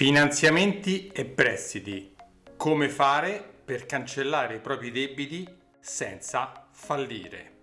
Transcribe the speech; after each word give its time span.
Finanziamenti 0.00 1.08
e 1.08 1.26
prestiti. 1.26 2.16
Come 2.56 2.88
fare 2.88 3.44
per 3.62 3.84
cancellare 3.84 4.54
i 4.54 4.58
propri 4.58 4.90
debiti 4.90 5.46
senza 5.78 6.68
fallire. 6.72 7.58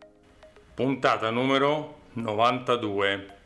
Puntata 0.76 1.32
numero 1.32 2.02
92. 2.14 3.38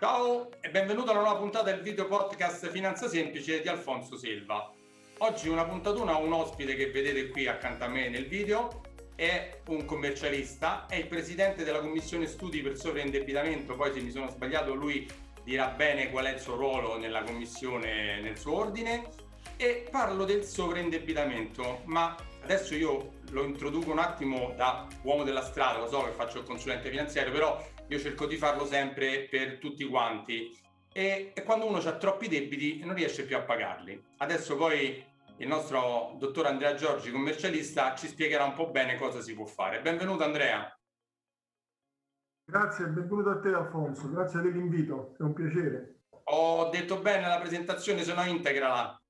Ciao 0.00 0.50
e 0.60 0.68
benvenuto 0.70 1.12
alla 1.12 1.20
nuova 1.20 1.38
puntata 1.38 1.70
del 1.70 1.80
video 1.80 2.08
podcast 2.08 2.68
Finanza 2.70 3.08
Semplice 3.08 3.60
di 3.60 3.68
Alfonso 3.68 4.16
Silva. 4.16 4.72
Oggi 5.18 5.48
una 5.48 5.64
puntatuna 5.64 6.18
ho 6.18 6.24
un 6.24 6.32
ospite 6.32 6.74
che 6.74 6.90
vedete 6.90 7.28
qui 7.28 7.46
accanto 7.46 7.84
a 7.84 7.88
me 7.88 8.08
nel 8.08 8.26
video, 8.26 8.82
è 9.14 9.60
un 9.68 9.84
commercialista, 9.84 10.86
è 10.86 10.96
il 10.96 11.06
presidente 11.06 11.62
della 11.62 11.78
commissione 11.78 12.26
studi 12.26 12.62
per 12.62 12.76
sovraindebitamento, 12.76 13.76
poi 13.76 13.92
se 13.92 14.00
mi 14.00 14.10
sono 14.10 14.28
sbagliato 14.28 14.74
lui 14.74 15.08
dirà 15.44 15.68
bene 15.68 16.10
qual 16.10 16.26
è 16.26 16.32
il 16.34 16.40
suo 16.40 16.56
ruolo 16.56 16.98
nella 16.98 17.22
commissione, 17.22 18.20
nel 18.20 18.38
suo 18.38 18.56
ordine 18.56 19.08
e 19.56 19.88
parlo 19.90 20.24
del 20.24 20.44
sovraindebitamento, 20.44 21.82
ma 21.84 22.16
adesso 22.42 22.74
io 22.74 23.18
lo 23.30 23.44
introduco 23.44 23.90
un 23.90 23.98
attimo 23.98 24.52
da 24.56 24.86
uomo 25.02 25.22
della 25.22 25.42
strada, 25.42 25.78
lo 25.78 25.88
so 25.88 26.04
che 26.04 26.12
faccio 26.12 26.38
il 26.38 26.44
consulente 26.44 26.90
finanziario, 26.90 27.32
però 27.32 27.62
io 27.86 27.98
cerco 27.98 28.26
di 28.26 28.36
farlo 28.36 28.64
sempre 28.66 29.26
per 29.28 29.58
tutti 29.58 29.84
quanti 29.84 30.56
e, 30.92 31.32
e 31.34 31.42
quando 31.42 31.66
uno 31.66 31.78
ha 31.78 31.96
troppi 31.96 32.28
debiti 32.28 32.80
non 32.84 32.94
riesce 32.94 33.24
più 33.24 33.36
a 33.36 33.42
pagarli. 33.42 34.02
Adesso 34.18 34.56
poi 34.56 35.04
il 35.36 35.48
nostro 35.48 36.14
dottor 36.18 36.46
Andrea 36.46 36.74
Giorgi, 36.74 37.10
commercialista, 37.10 37.94
ci 37.94 38.08
spiegherà 38.08 38.44
un 38.44 38.54
po' 38.54 38.68
bene 38.68 38.96
cosa 38.96 39.20
si 39.20 39.34
può 39.34 39.46
fare. 39.46 39.80
Benvenuto 39.80 40.24
Andrea. 40.24 40.74
Grazie, 42.50 42.86
benvenuto 42.86 43.30
a 43.30 43.38
te 43.38 43.54
Alfonso, 43.54 44.10
grazie 44.10 44.40
dell'invito, 44.40 45.14
è 45.18 45.22
un 45.22 45.34
piacere. 45.34 46.00
Ho 46.24 46.68
detto 46.68 47.00
bene 47.00 47.28
la 47.28 47.38
presentazione, 47.38 48.02
se 48.02 48.12
no 48.12 48.24
integrala. 48.24 49.00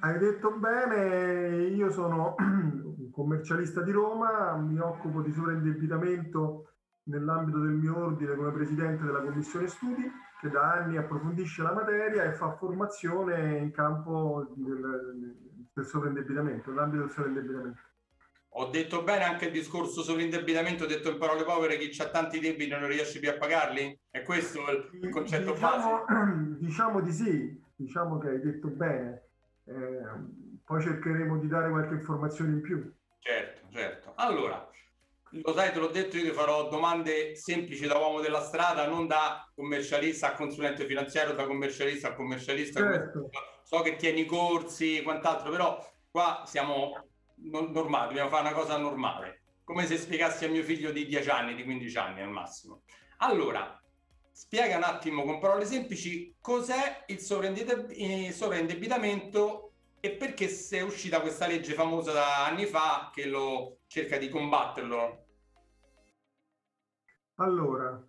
Hai 0.00 0.18
detto 0.18 0.50
bene, 0.50 1.68
io 1.68 1.90
sono 1.90 2.34
un 2.36 3.10
commercialista 3.10 3.80
di 3.80 3.92
Roma, 3.92 4.56
mi 4.56 4.78
occupo 4.78 5.22
di 5.22 5.32
sovraindebitamento 5.32 6.74
nell'ambito 7.04 7.60
del 7.60 7.72
mio 7.72 7.96
ordine 7.96 8.36
come 8.36 8.52
presidente 8.52 9.04
della 9.04 9.22
commissione 9.22 9.66
studi 9.66 10.12
che 10.38 10.50
da 10.50 10.72
anni 10.72 10.98
approfondisce 10.98 11.62
la 11.62 11.72
materia 11.72 12.24
e 12.24 12.32
fa 12.32 12.56
formazione 12.56 13.56
in 13.56 13.70
campo 13.70 14.52
del, 14.54 15.34
del 15.72 15.86
sovraindebitamento, 15.86 16.68
nell'ambito 16.68 17.04
del 17.04 17.10
sovraindebitamento. 17.10 17.80
Ho 18.54 18.66
detto 18.66 19.02
bene 19.02 19.24
anche 19.24 19.46
il 19.46 19.52
discorso 19.52 20.02
sull'indebitamento, 20.02 20.84
ho 20.84 20.88
detto 20.88 21.10
in 21.10 21.18
parole 21.18 21.44
povere 21.44 21.78
chi 21.78 22.02
ha 22.02 22.08
tanti 22.08 22.40
debiti 22.40 22.70
non 22.70 22.88
riesce 22.88 23.20
più 23.20 23.30
a 23.30 23.36
pagarli? 23.36 23.96
È 24.10 24.22
questo 24.22 24.60
il 25.00 25.08
concetto 25.08 25.52
diciamo, 25.52 26.04
base? 26.04 26.58
Diciamo 26.58 27.00
di 27.00 27.12
sì, 27.12 27.62
diciamo 27.76 28.18
che 28.18 28.28
hai 28.28 28.40
detto 28.40 28.66
bene. 28.68 29.22
Eh, 29.66 30.02
poi 30.64 30.82
cercheremo 30.82 31.38
di 31.38 31.46
dare 31.46 31.70
qualche 31.70 31.94
informazione 31.94 32.52
in 32.52 32.60
più. 32.60 32.92
Certo, 33.20 33.68
certo. 33.70 34.12
Allora, 34.16 34.68
lo 35.30 35.52
sai, 35.54 35.72
te 35.72 35.78
l'ho 35.78 35.88
detto, 35.88 36.16
io 36.16 36.24
ti 36.24 36.30
farò 36.30 36.68
domande 36.68 37.36
semplici 37.36 37.86
da 37.86 37.98
uomo 37.98 38.20
della 38.20 38.42
strada, 38.42 38.88
non 38.88 39.06
da 39.06 39.48
commercialista 39.54 40.32
a 40.32 40.34
consulente 40.34 40.86
finanziario, 40.86 41.34
da 41.34 41.46
commercialista 41.46 42.08
a 42.08 42.14
commercialista. 42.14 42.80
Certo. 42.80 43.30
So 43.62 43.80
che 43.82 43.94
tieni 43.94 44.24
corsi, 44.24 45.02
quant'altro, 45.02 45.50
però 45.50 45.92
qua 46.10 46.42
siamo 46.46 47.09
normale, 47.42 48.08
dobbiamo 48.08 48.28
fare 48.28 48.48
una 48.48 48.56
cosa 48.56 48.76
normale, 48.76 49.42
come 49.64 49.86
se 49.86 49.96
spiegassi 49.96 50.44
a 50.44 50.48
mio 50.48 50.62
figlio 50.62 50.92
di 50.92 51.06
10 51.06 51.30
anni, 51.30 51.54
di 51.54 51.64
15 51.64 51.98
anni 51.98 52.20
al 52.20 52.30
massimo. 52.30 52.82
Allora, 53.18 53.80
spiega 54.30 54.76
un 54.76 54.84
attimo 54.84 55.24
con 55.24 55.38
parole 55.38 55.64
semplici 55.64 56.36
cos'è 56.40 57.04
il 57.06 57.20
sovraindebitamento 57.20 59.72
e 60.00 60.10
perché 60.12 60.48
si 60.48 60.76
è 60.76 60.80
uscita 60.80 61.20
questa 61.20 61.46
legge 61.46 61.74
famosa 61.74 62.12
da 62.12 62.46
anni 62.46 62.64
fa 62.64 63.10
che 63.12 63.26
lo 63.26 63.80
cerca 63.86 64.16
di 64.16 64.28
combatterlo. 64.28 65.26
Allora, 67.34 68.02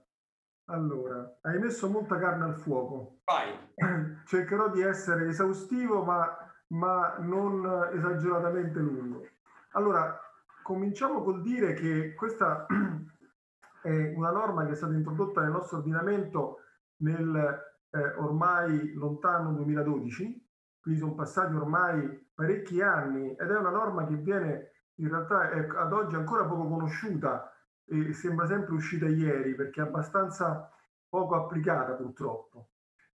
allora, 0.65 1.37
hai 1.41 1.59
messo 1.59 1.89
molta 1.89 2.17
carne 2.17 2.45
al 2.45 2.55
fuoco. 2.55 3.19
Vai. 3.25 3.73
Cercherò 4.25 4.69
di 4.69 4.81
essere 4.81 5.27
esaustivo, 5.27 6.03
ma 6.03 6.50
ma 6.71 7.17
non 7.19 7.89
esageratamente 7.93 8.79
lungo. 8.79 9.27
Allora, 9.71 10.19
cominciamo 10.63 11.21
col 11.21 11.41
dire 11.41 11.73
che 11.73 12.13
questa 12.13 12.65
è 13.81 14.13
una 14.15 14.31
norma 14.31 14.65
che 14.65 14.71
è 14.71 14.75
stata 14.75 14.93
introdotta 14.93 15.41
nel 15.41 15.51
nostro 15.51 15.77
ordinamento 15.77 16.57
nel 16.97 17.59
eh, 17.89 18.13
ormai 18.17 18.93
lontano 18.93 19.53
2012, 19.53 20.49
quindi 20.81 20.99
sono 20.99 21.13
passati 21.13 21.53
ormai 21.55 22.29
parecchi 22.33 22.81
anni 22.81 23.31
ed 23.31 23.49
è 23.49 23.57
una 23.57 23.69
norma 23.69 24.05
che 24.05 24.15
viene 24.15 24.71
in 24.95 25.09
realtà 25.09 25.49
è 25.49 25.67
ad 25.75 25.93
oggi 25.93 26.15
ancora 26.15 26.45
poco 26.45 26.67
conosciuta 26.67 27.51
e 27.85 28.13
sembra 28.13 28.45
sempre 28.45 28.73
uscita 28.73 29.07
ieri 29.07 29.55
perché 29.55 29.81
è 29.81 29.85
abbastanza 29.85 30.69
poco 31.09 31.35
applicata 31.35 31.93
purtroppo 31.93 32.70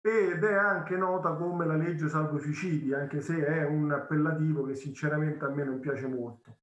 ed 0.02 0.44
è 0.44 0.54
anche 0.54 0.98
nota 0.98 1.34
come 1.34 1.66
la 1.66 1.76
legge 1.76 2.10
salvo 2.10 2.40
suicidi, 2.40 2.92
anche 2.94 3.22
se 3.22 3.46
è 3.46 3.64
un 3.66 3.92
appellativo 3.92 4.66
che 4.66 4.74
sinceramente 4.74 5.46
a 5.46 5.50
me 5.50 5.64
non 5.64 5.80
piace 5.80 6.08
molto. 6.08 6.58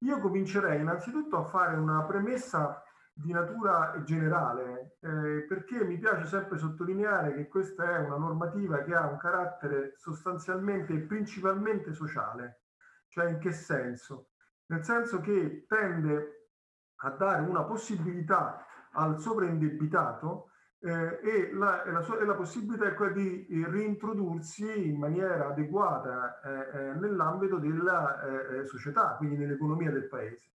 Io 0.00 0.18
comincerei 0.18 0.80
innanzitutto 0.80 1.36
a 1.36 1.44
fare 1.44 1.76
una 1.76 2.02
premessa 2.02 2.82
di 3.12 3.30
natura 3.30 4.02
generale, 4.04 4.96
eh, 5.00 5.44
perché 5.48 5.84
mi 5.84 5.98
piace 5.98 6.26
sempre 6.26 6.58
sottolineare 6.58 7.34
che 7.34 7.46
questa 7.46 7.84
è 7.84 7.98
una 7.98 8.16
normativa 8.16 8.82
che 8.82 8.94
ha 8.94 9.06
un 9.06 9.18
carattere 9.18 9.94
sostanzialmente 9.96 10.92
e 10.92 11.00
principalmente 11.00 11.92
sociale. 11.92 12.62
Cioè 13.06 13.28
in 13.28 13.38
che 13.38 13.52
senso? 13.52 14.30
Nel 14.66 14.82
senso 14.82 15.20
che 15.20 15.66
tende 15.68 16.48
a 16.96 17.10
dare 17.10 17.42
una 17.42 17.62
possibilità 17.62 18.64
al 18.92 19.20
sovraindebitato 19.20 20.51
eh, 20.84 21.20
e, 21.22 21.52
la, 21.52 21.84
e, 21.84 21.92
la 21.92 22.02
sua, 22.02 22.18
e, 22.18 22.24
la, 22.24 22.34
possibilità 22.34 22.86
è 22.86 22.94
quella 22.94 23.12
di 23.12 23.46
eh, 23.46 23.70
reintrodursi 23.70 24.88
in 24.88 24.98
maniera 24.98 25.48
adeguata 25.48 26.40
eh, 26.40 26.78
eh 26.78 26.94
nell'ambito 26.94 27.58
della 27.58 28.20
eh, 28.20 28.64
società, 28.64 29.14
quindi 29.16 29.36
nell'economia 29.36 29.92
del 29.92 30.08
paese. 30.08 30.50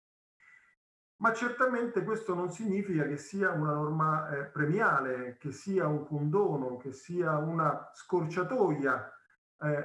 Ma 1.16 1.32
certamente 1.32 2.04
questo 2.04 2.34
non 2.34 2.50
significa 2.50 3.04
che 3.04 3.16
sia 3.16 3.50
una 3.50 3.72
norma 3.72 4.50
premiale, 4.52 5.36
che 5.38 5.52
sia 5.52 5.86
un 5.86 6.04
condono, 6.04 6.78
che 6.78 6.92
sia 6.92 7.36
una 7.38 7.90
scorciatoia 7.92 9.08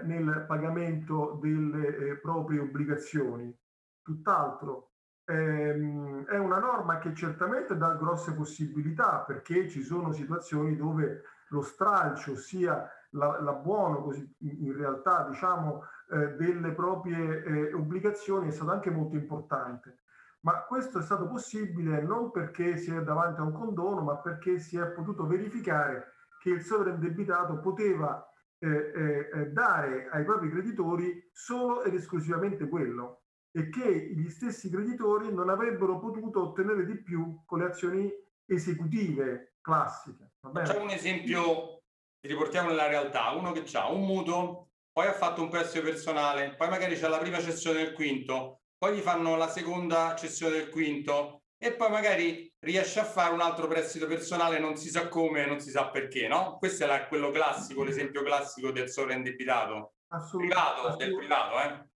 nel 0.02 0.46
pagamento 0.48 1.38
delle 1.40 2.18
proprie 2.18 2.59
obbligazioni. 2.59 3.56
Tutt'altro, 4.02 4.87
ehm, 5.27 6.25
è 6.25 6.38
una 6.38 6.59
norma 6.59 6.97
che 6.99 7.13
certamente 7.13 7.77
dà 7.77 7.95
grosse 7.95 8.33
possibilità 8.33 9.19
perché 9.19 9.67
ci 9.69 9.83
sono 9.83 10.11
situazioni 10.11 10.75
dove 10.75 11.23
lo 11.49 11.61
stralcio, 11.61 12.35
sia 12.35 12.89
l'abbuono 13.11 14.03
così 14.03 14.35
in 14.39 14.75
realtà 14.75 15.25
diciamo 15.29 15.83
eh, 16.09 16.33
delle 16.35 16.73
proprie 16.73 17.43
eh, 17.43 17.73
obbligazioni 17.73 18.49
è 18.49 18.51
stato 18.51 18.71
anche 18.71 18.89
molto 18.89 19.15
importante. 19.15 19.99
Ma 20.41 20.63
questo 20.63 20.99
è 20.99 21.01
stato 21.01 21.27
possibile 21.27 22.01
non 22.01 22.31
perché 22.31 22.77
si 22.77 22.94
è 22.94 23.01
davanti 23.01 23.39
a 23.39 23.44
un 23.44 23.53
condono, 23.53 24.01
ma 24.01 24.17
perché 24.17 24.59
si 24.59 24.77
è 24.77 24.85
potuto 24.88 25.25
verificare 25.25 26.13
che 26.39 26.51
il 26.51 26.61
sovraindebitato 26.61 27.59
poteva 27.59 28.25
eh, 28.59 28.67
eh, 28.67 29.29
eh 29.33 29.47
dare 29.51 30.09
ai 30.09 30.23
propri 30.23 30.49
creditori 30.49 31.29
solo 31.33 31.83
ed 31.83 31.94
esclusivamente 31.94 32.67
quello 32.67 33.26
e 33.57 33.69
che 33.69 34.12
gli 34.13 34.29
stessi 34.29 34.69
creditori 34.69 35.34
non 35.34 35.50
avrebbero 35.50 35.97
potuto 35.97 36.50
ottenere 36.50 36.85
di 36.85 37.01
più 37.01 37.41
con 37.44 37.59
le 37.59 37.66
azioni 37.66 38.13
esecutive 38.45 39.56
classiche. 39.62 40.34
Facciamo 40.53 40.84
un 40.84 40.91
esempio, 40.91 41.81
riportiamo 42.22 42.69
nella 42.69 42.88
realtà, 42.88 43.31
uno 43.31 43.51
che 43.51 43.66
ha 43.75 43.90
un 43.90 44.06
mutuo, 44.06 44.69
poi 44.92 45.07
ha 45.07 45.13
fatto 45.13 45.42
un 45.42 45.50
prestito 45.50 45.83
personale, 45.83 46.54
poi 46.56 46.69
magari 46.69 46.95
c'è 46.95 47.07
la 47.07 47.18
prima 47.18 47.39
cessione 47.39 47.80
del 47.80 47.94
quinto, 47.94 48.62
poi 48.77 48.95
gli 48.95 49.01
fanno 49.01 49.36
la 49.36 49.50
seconda 49.50 50.15
cessione 50.15 50.57
del 50.57 50.69
quinto 50.69 51.42
e 51.57 51.74
poi 51.74 51.89
magari 51.89 52.54
riesce 52.59 53.00
a 53.00 53.06
fare 53.06 53.33
un 53.33 53.42
altro 53.42 53.68
prestito 53.68 54.06
personale, 54.06 54.59
non 54.59 54.77
si 54.77 54.89
sa 54.89 55.07
come, 55.07 55.48
non 55.48 55.59
si 55.59 55.71
sa 55.71 55.89
perché, 55.89 56.27
no? 56.27 56.57
Questo 56.59 56.86
è 56.86 57.07
quello 57.07 57.31
classico, 57.31 57.83
l'esempio 57.83 58.21
classico 58.21 58.71
del 58.71 58.88
sovraindebitato. 58.88 59.94
Privato, 60.38 60.95
del 60.95 61.15
privato, 61.15 61.59
eh? 61.59 61.87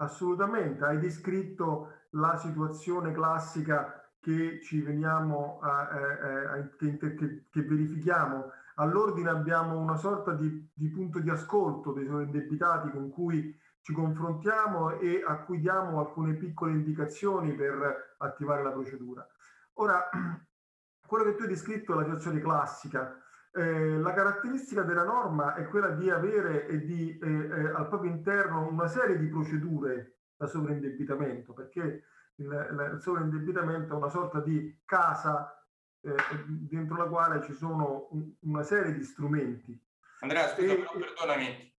Assolutamente, 0.00 0.84
hai 0.84 0.98
descritto 1.00 1.92
la 2.10 2.36
situazione 2.36 3.12
classica 3.12 4.08
che 4.20 4.60
ci 4.62 4.80
veniamo 4.80 5.58
a, 5.60 5.88
a, 5.88 6.52
a, 6.52 6.68
che, 6.76 6.96
che, 6.98 7.46
che, 7.50 7.62
verifichiamo. 7.62 8.52
All'ordine 8.76 9.30
abbiamo 9.30 9.76
una 9.76 9.96
sorta 9.96 10.34
di, 10.34 10.70
di 10.72 10.88
punto 10.88 11.18
di 11.18 11.30
ascolto 11.30 11.92
dei 11.92 12.06
suoi 12.06 12.24
indebitati 12.24 12.90
con 12.90 13.10
cui 13.10 13.58
ci 13.80 13.92
confrontiamo 13.92 14.98
e 15.00 15.24
a 15.26 15.38
cui 15.38 15.58
diamo 15.58 15.98
alcune 15.98 16.34
piccole 16.34 16.72
indicazioni 16.72 17.52
per 17.54 18.14
attivare 18.18 18.62
la 18.62 18.70
procedura. 18.70 19.26
Ora, 19.74 20.08
quello 21.06 21.24
che 21.24 21.34
tu 21.34 21.42
hai 21.42 21.48
descritto 21.48 21.92
è 21.92 21.96
la 21.96 22.04
situazione 22.04 22.40
classica. 22.40 23.20
Eh, 23.52 23.98
la 23.98 24.12
caratteristica 24.12 24.82
della 24.82 25.04
norma 25.04 25.54
è 25.54 25.66
quella 25.66 25.90
di 25.90 26.10
avere 26.10 26.66
e 26.66 26.84
di, 26.84 27.18
eh, 27.18 27.26
eh, 27.26 27.68
al 27.74 27.88
proprio 27.88 28.10
interno 28.10 28.68
una 28.68 28.88
serie 28.88 29.18
di 29.18 29.26
procedure 29.26 30.18
da 30.36 30.46
sovraindebitamento, 30.46 31.52
perché 31.52 32.04
il, 32.36 32.92
il 32.92 32.98
sovraindebitamento 33.00 33.94
è 33.94 33.96
una 33.96 34.10
sorta 34.10 34.40
di 34.40 34.80
casa 34.84 35.52
eh, 36.00 36.14
dentro 36.46 36.96
la 36.96 37.06
quale 37.06 37.42
ci 37.42 37.54
sono 37.54 38.08
un, 38.12 38.32
una 38.40 38.62
serie 38.62 38.92
di 38.92 39.02
strumenti. 39.02 39.80
Andrea, 40.20 40.48
scusa, 40.48 40.72
e, 40.72 40.76
però, 40.76 40.92
perdonami, 40.92 41.74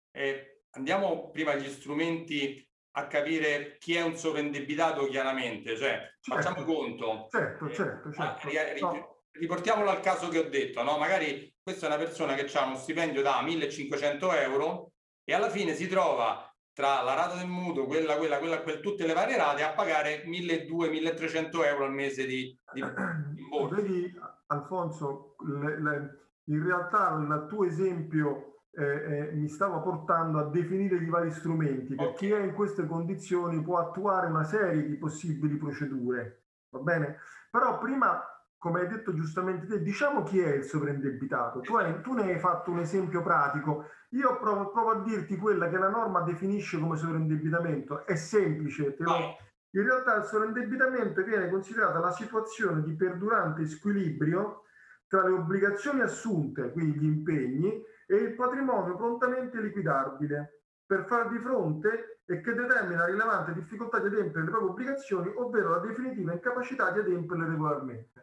andiamo 0.71 1.30
prima 1.31 1.51
agli 1.51 1.69
strumenti 1.69 2.66
a 2.92 3.07
capire 3.07 3.77
chi 3.77 3.95
è 3.95 4.01
un 4.01 4.16
sovraindebitato 4.16 5.06
chiaramente, 5.06 5.77
cioè 5.77 6.00
certo, 6.19 6.42
facciamo 6.42 6.66
conto. 6.66 7.27
Certo, 7.30 7.68
eh, 7.68 7.74
certo, 7.74 8.12
certo. 8.12 8.48
Eh, 8.50 8.77
no. 8.80 9.18
Riportiamolo 9.31 9.89
al 9.89 10.01
caso 10.01 10.27
che 10.27 10.39
ho 10.39 10.50
detto, 10.50 10.83
no? 10.83 10.98
Magari 10.98 11.54
questa 11.69 11.86
è 11.86 11.89
una 11.89 12.04
persona 12.04 12.33
che 12.33 12.50
ha 12.57 12.66
uno 12.66 12.77
stipendio 12.77 13.21
da 13.21 13.44
1500 13.44 14.33
euro 14.33 14.94
e 15.24 15.36
alla 15.36 15.50
fine 15.50 15.75
si 15.75 15.88
trova 15.88 16.44
tra 16.74 17.04
la 17.04 17.13
rata 17.13 17.36
del 17.36 17.48
mutuo, 17.48 17.86
quella, 17.86 18.16
quella, 18.16 18.39
quella, 18.39 18.62
quella 18.62 18.80
tutte 18.80 19.06
le 19.06 19.13
varie 19.13 19.38
rate, 19.38 19.62
a 19.62 19.74
pagare 19.74 20.24
1200-1300 20.25 21.66
euro 21.66 21.86
al 21.86 21.92
mese 21.92 22.25
di, 22.25 22.57
di, 22.74 22.81
di 23.33 23.44
Vedi, 23.69 24.19
Alfonso, 24.48 25.36
le, 25.45 25.80
le, 25.80 26.30
in 26.45 26.63
realtà 26.63 27.16
il 27.19 27.45
tuo 27.48 27.66
esempio 27.66 28.63
eh, 28.71 28.83
eh, 28.83 29.31
mi 29.33 29.48
stava 29.48 29.77
portando 29.77 30.39
a 30.39 30.50
definire 30.50 30.95
i 30.95 31.10
vari 31.10 31.31
strumenti, 31.31 31.94
per 31.94 32.07
okay. 32.07 32.18
chi 32.18 32.31
è 32.31 32.39
in 32.39 32.54
queste 32.54 32.88
condizioni 32.88 33.62
può 33.62 33.77
attuare 33.77 34.25
una 34.25 34.44
serie 34.44 34.88
di 34.88 34.95
possibili 34.95 35.57
procedure, 35.57 36.45
va 36.69 36.80
bene? 36.80 37.18
Però 37.51 37.77
prima 37.77 38.24
come 38.60 38.82
hai 38.82 38.88
detto 38.88 39.14
giustamente 39.14 39.66
te, 39.66 39.82
diciamo 39.82 40.24
chi 40.24 40.40
è 40.40 40.56
il 40.56 40.64
sovraindebitato. 40.64 41.62
Tu, 41.62 41.76
hai, 41.76 42.02
tu, 42.02 42.14
ne 42.14 42.24
hai 42.24 42.40
fatto 42.40 42.72
un 42.72 42.80
esempio 42.80 43.24
pratico. 43.24 43.86
Io 44.10 44.38
provo, 44.38 44.70
provo, 44.70 44.92
a 44.92 45.02
dirti 45.02 45.38
quella 45.38 45.70
che 45.70 45.78
la 45.78 45.90
norma 45.90 46.22
definisce 46.22 46.78
come 46.78 46.98
sovraindebitamento. 46.98 48.06
È 48.06 48.16
semplice. 48.16 48.96
Lo... 49.00 49.38
In 49.72 49.84
realtà 49.84 50.18
il 50.18 50.26
sovraindebitamento 50.26 51.24
viene 51.24 51.50
considerata 51.50 52.00
la 52.00 52.12
situazione 52.12 52.84
di 52.84 52.94
perdurante 52.96 53.66
squilibrio 53.66 54.64
tra 55.08 55.24
le 55.24 55.32
obbligazioni 55.32 56.02
assunte, 56.02 56.72
quindi 56.72 57.00
gli 57.00 57.06
impegni, 57.06 57.82
e 58.06 58.16
il 58.16 58.36
patrimonio 58.36 58.96
prontamente 58.98 59.62
liquidabile 59.62 60.64
per 60.86 61.06
far 61.06 61.30
di 61.30 61.38
fronte 61.38 62.22
e 62.26 62.42
che 62.42 62.54
determina 62.54 63.06
rilevante 63.06 63.54
difficoltà 63.54 64.00
di 64.00 64.08
adempiere 64.08 64.46
le 64.46 64.52
proprie 64.52 64.70
obbligazioni, 64.70 65.32
ovvero 65.36 65.70
la 65.70 65.80
definitiva 65.80 66.34
incapacità 66.34 66.92
di 66.92 67.00
adempierle 67.00 67.48
regolarmente 67.48 68.19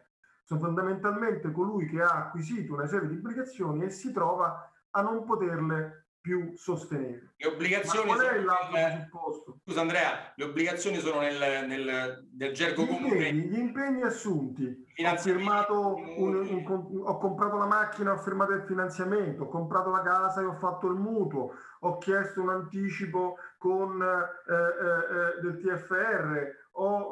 sono 0.47 0.61
fondamentalmente 0.61 1.51
colui 1.51 1.87
che 1.87 2.01
ha 2.01 2.27
acquisito 2.27 2.73
una 2.73 2.87
serie 2.87 3.09
di 3.09 3.15
obbligazioni 3.15 3.83
e 3.83 3.89
si 3.89 4.13
trova 4.13 4.71
a 4.91 5.01
non 5.01 5.25
poterle 5.25 6.05
più 6.21 6.53
sostenere. 6.55 7.33
Le 7.35 7.47
obbligazioni 7.47 8.05
qual 8.05 8.19
è 8.21 8.39
l'altro 8.39 8.71
presupposto? 8.71 9.59
Scusa 9.65 9.81
Andrea, 9.81 10.31
le 10.35 10.43
obbligazioni 10.45 10.99
sono 10.99 11.19
nel, 11.19 11.65
nel, 11.67 12.27
nel 12.33 12.53
gergo 12.53 12.83
gli 12.83 12.87
comune. 12.87 13.27
Impegni, 13.27 13.47
gli 13.49 13.57
impegni 13.57 14.01
assunti. 14.03 14.85
Ho, 15.05 15.17
firmato 15.17 15.95
un, 15.95 16.35
un, 16.35 17.01
ho 17.03 17.17
comprato 17.17 17.57
la 17.57 17.65
macchina, 17.65 18.13
ho 18.13 18.17
firmato 18.17 18.53
il 18.53 18.63
finanziamento, 18.63 19.43
ho 19.43 19.47
comprato 19.49 19.89
la 19.89 20.01
casa 20.01 20.41
e 20.41 20.45
ho 20.45 20.55
fatto 20.55 20.87
il 20.87 20.95
mutuo, 20.95 21.53
ho 21.81 21.97
chiesto 21.97 22.41
un 22.41 22.49
anticipo 22.49 23.35
con 23.57 24.01
eh, 24.01 24.53
eh, 24.53 24.55
eh 24.55 25.41
del 25.41 25.59
TFR, 25.59 26.66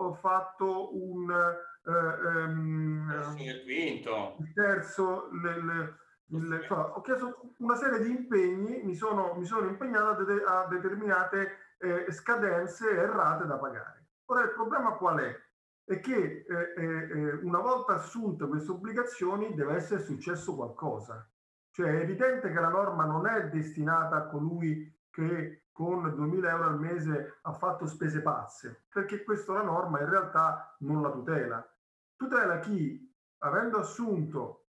ho, 0.05 0.13
fatto 0.13 0.95
un 0.95 1.31
eh, 1.31 1.91
ehm, 1.91 3.35
il 3.37 3.63
quinto. 3.63 4.35
Il 4.39 4.53
terzo, 4.53 5.29
le, 5.41 5.63
le, 5.63 5.95
il, 6.27 6.61
cioè, 6.63 6.77
ho 6.77 7.01
chiesto 7.01 7.53
una 7.59 7.75
serie 7.75 8.01
di 8.01 8.09
impegni, 8.09 8.81
mi 8.83 8.95
sono, 8.95 9.35
mi 9.35 9.45
sono 9.45 9.67
impegnato 9.67 10.25
a, 10.47 10.61
a 10.61 10.67
determinate 10.67 11.75
eh, 11.77 12.11
scadenze 12.11 12.89
errate 12.89 13.45
da 13.45 13.57
pagare. 13.57 14.07
Ora 14.25 14.43
il 14.43 14.53
problema 14.53 14.93
qual 14.93 15.19
è? 15.19 15.43
È 15.83 15.99
che 15.99 16.45
eh, 16.47 16.73
eh, 16.75 16.83
eh, 16.83 17.33
una 17.43 17.59
volta 17.59 17.93
assunte 17.93 18.47
queste 18.47 18.71
obbligazioni 18.71 19.53
deve 19.53 19.75
essere 19.75 20.01
successo 20.01 20.55
qualcosa. 20.55 21.29
Cioè 21.69 21.89
è 21.89 22.01
evidente 22.01 22.51
che 22.51 22.59
la 22.59 22.69
norma 22.69 23.05
non 23.05 23.27
è 23.27 23.49
destinata 23.49 24.15
a 24.15 24.27
colui 24.27 24.91
che 25.11 25.64
con 25.75 26.15
2000 26.15 26.49
euro 26.49 26.63
al 26.69 26.79
mese 26.79 27.39
ha 27.41 27.51
fatto 27.51 27.85
spese 27.85 28.21
pazze, 28.21 28.85
perché 28.87 29.25
questa 29.25 29.51
la 29.51 29.61
norma 29.61 29.99
in 29.99 30.09
realtà 30.09 30.73
non 30.79 31.01
la 31.01 31.11
tutela. 31.11 31.69
Tutela 32.15 32.59
chi, 32.59 33.13
avendo 33.39 33.79
assunto 33.79 34.67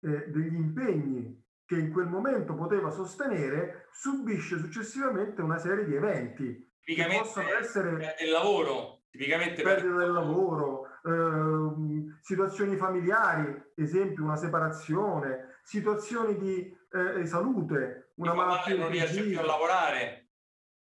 eh, 0.00 0.26
degli 0.26 0.56
impegni 0.56 1.40
che 1.64 1.78
in 1.78 1.92
quel 1.92 2.08
momento 2.08 2.56
poteva 2.56 2.90
sostenere, 2.90 3.86
subisce 3.92 4.58
successivamente 4.58 5.40
una 5.40 5.58
serie 5.58 5.84
di 5.84 5.94
eventi 5.94 6.68
che 6.80 7.06
possono 7.06 7.50
essere 7.50 8.16
del 8.18 8.30
lavoro, 8.30 9.04
tipicamente 9.10 9.62
perdita 9.62 9.94
per... 9.94 9.98
del 9.98 10.12
lavoro, 10.12 10.77
eh, 11.08 12.18
situazioni 12.20 12.76
familiari, 12.76 13.70
esempio 13.74 14.24
una 14.24 14.36
separazione, 14.36 15.58
situazioni 15.62 16.36
di 16.36 16.76
eh, 16.90 17.26
salute, 17.26 18.12
una 18.16 18.34
malattia 18.34 18.76
non 18.76 18.90
riesce 18.90 19.22
più 19.22 19.38
a 19.38 19.44
lavorare. 19.44 20.30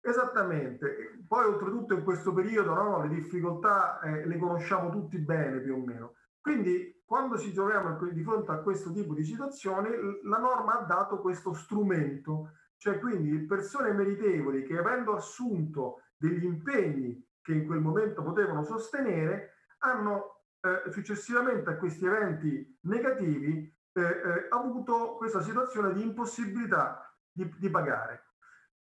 Esattamente, 0.01 1.19
poi 1.27 1.45
oltretutto 1.45 1.93
in 1.93 2.03
questo 2.03 2.33
periodo 2.33 2.73
no, 2.73 3.03
le 3.03 3.09
difficoltà 3.09 3.99
eh, 3.99 4.25
le 4.25 4.37
conosciamo 4.37 4.89
tutti 4.89 5.17
bene 5.17 5.59
più 5.59 5.75
o 5.75 5.85
meno. 5.85 6.13
Quindi 6.39 7.01
quando 7.05 7.37
ci 7.37 7.53
troviamo 7.53 7.97
di 8.11 8.23
fronte 8.23 8.51
a 8.51 8.57
questo 8.57 8.91
tipo 8.91 9.13
di 9.13 9.23
situazioni, 9.23 9.89
la 10.23 10.37
norma 10.37 10.79
ha 10.79 10.85
dato 10.85 11.19
questo 11.19 11.53
strumento, 11.53 12.51
cioè 12.77 12.99
quindi 12.99 13.45
persone 13.45 13.91
meritevoli 13.91 14.63
che 14.63 14.77
avendo 14.77 15.15
assunto 15.15 16.01
degli 16.15 16.43
impegni 16.43 17.25
che 17.41 17.53
in 17.53 17.65
quel 17.65 17.79
momento 17.79 18.23
potevano 18.23 18.63
sostenere, 18.63 19.56
hanno 19.79 20.43
eh, 20.61 20.91
successivamente 20.91 21.69
a 21.69 21.77
questi 21.77 22.05
eventi 22.05 22.79
negativi 22.81 23.75
eh, 23.93 24.01
eh 24.01 24.47
avuto 24.49 25.15
questa 25.15 25.41
situazione 25.41 25.93
di 25.93 26.01
impossibilità 26.01 27.15
di, 27.31 27.53
di 27.57 27.69
pagare. 27.69 28.25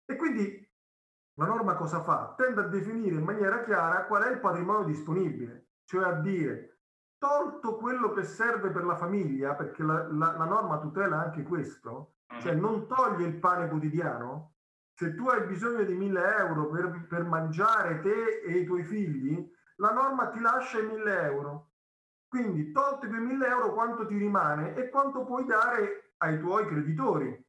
E 0.06 0.16
quindi 0.16 0.66
la 1.36 1.46
norma 1.46 1.76
cosa 1.76 2.02
fa? 2.02 2.34
Tende 2.36 2.62
a 2.62 2.68
definire 2.68 3.16
in 3.16 3.24
maniera 3.24 3.64
chiara 3.64 4.06
qual 4.06 4.24
è 4.24 4.32
il 4.32 4.40
patrimonio 4.40 4.86
disponibile, 4.86 5.70
cioè 5.86 6.06
a 6.06 6.14
dire, 6.14 6.80
tolto 7.18 7.78
quello 7.78 8.12
che 8.12 8.24
serve 8.24 8.70
per 8.70 8.86
la 8.86 8.96
famiglia, 8.96 9.54
perché 9.54 9.84
la, 9.84 10.08
la, 10.12 10.36
la 10.38 10.46
norma 10.46 10.80
tutela 10.80 11.22
anche 11.22 11.44
questo, 11.44 12.16
cioè 12.40 12.54
mhm. 12.54 12.60
non 12.60 12.88
toglie 12.88 13.28
il 13.28 13.36
pane 13.36 13.68
quotidiano, 13.68 14.54
se 14.94 15.14
tu 15.14 15.28
hai 15.28 15.46
bisogno 15.46 15.84
di 15.84 15.94
1000 15.94 16.36
euro 16.38 16.70
per, 16.70 17.06
per 17.08 17.24
mangiare 17.24 18.02
te 18.02 18.42
e 18.44 18.58
i 18.58 18.66
tuoi 18.66 18.84
figli, 18.84 19.48
la 19.78 19.92
norma 19.92 20.30
ti 20.30 20.40
lascia 20.40 20.80
i 20.80 20.86
1000 20.86 21.22
euro. 21.24 21.72
Quindi 22.28 22.72
tolti 22.72 23.08
quei 23.08 23.20
1000 23.20 23.48
euro 23.48 23.74
quanto 23.74 24.06
ti 24.06 24.18
rimane 24.18 24.76
e 24.76 24.90
quanto 24.90 25.24
puoi 25.24 25.46
dare 25.46 26.14
ai 26.18 26.40
tuoi 26.40 26.66
creditori. 26.68 27.46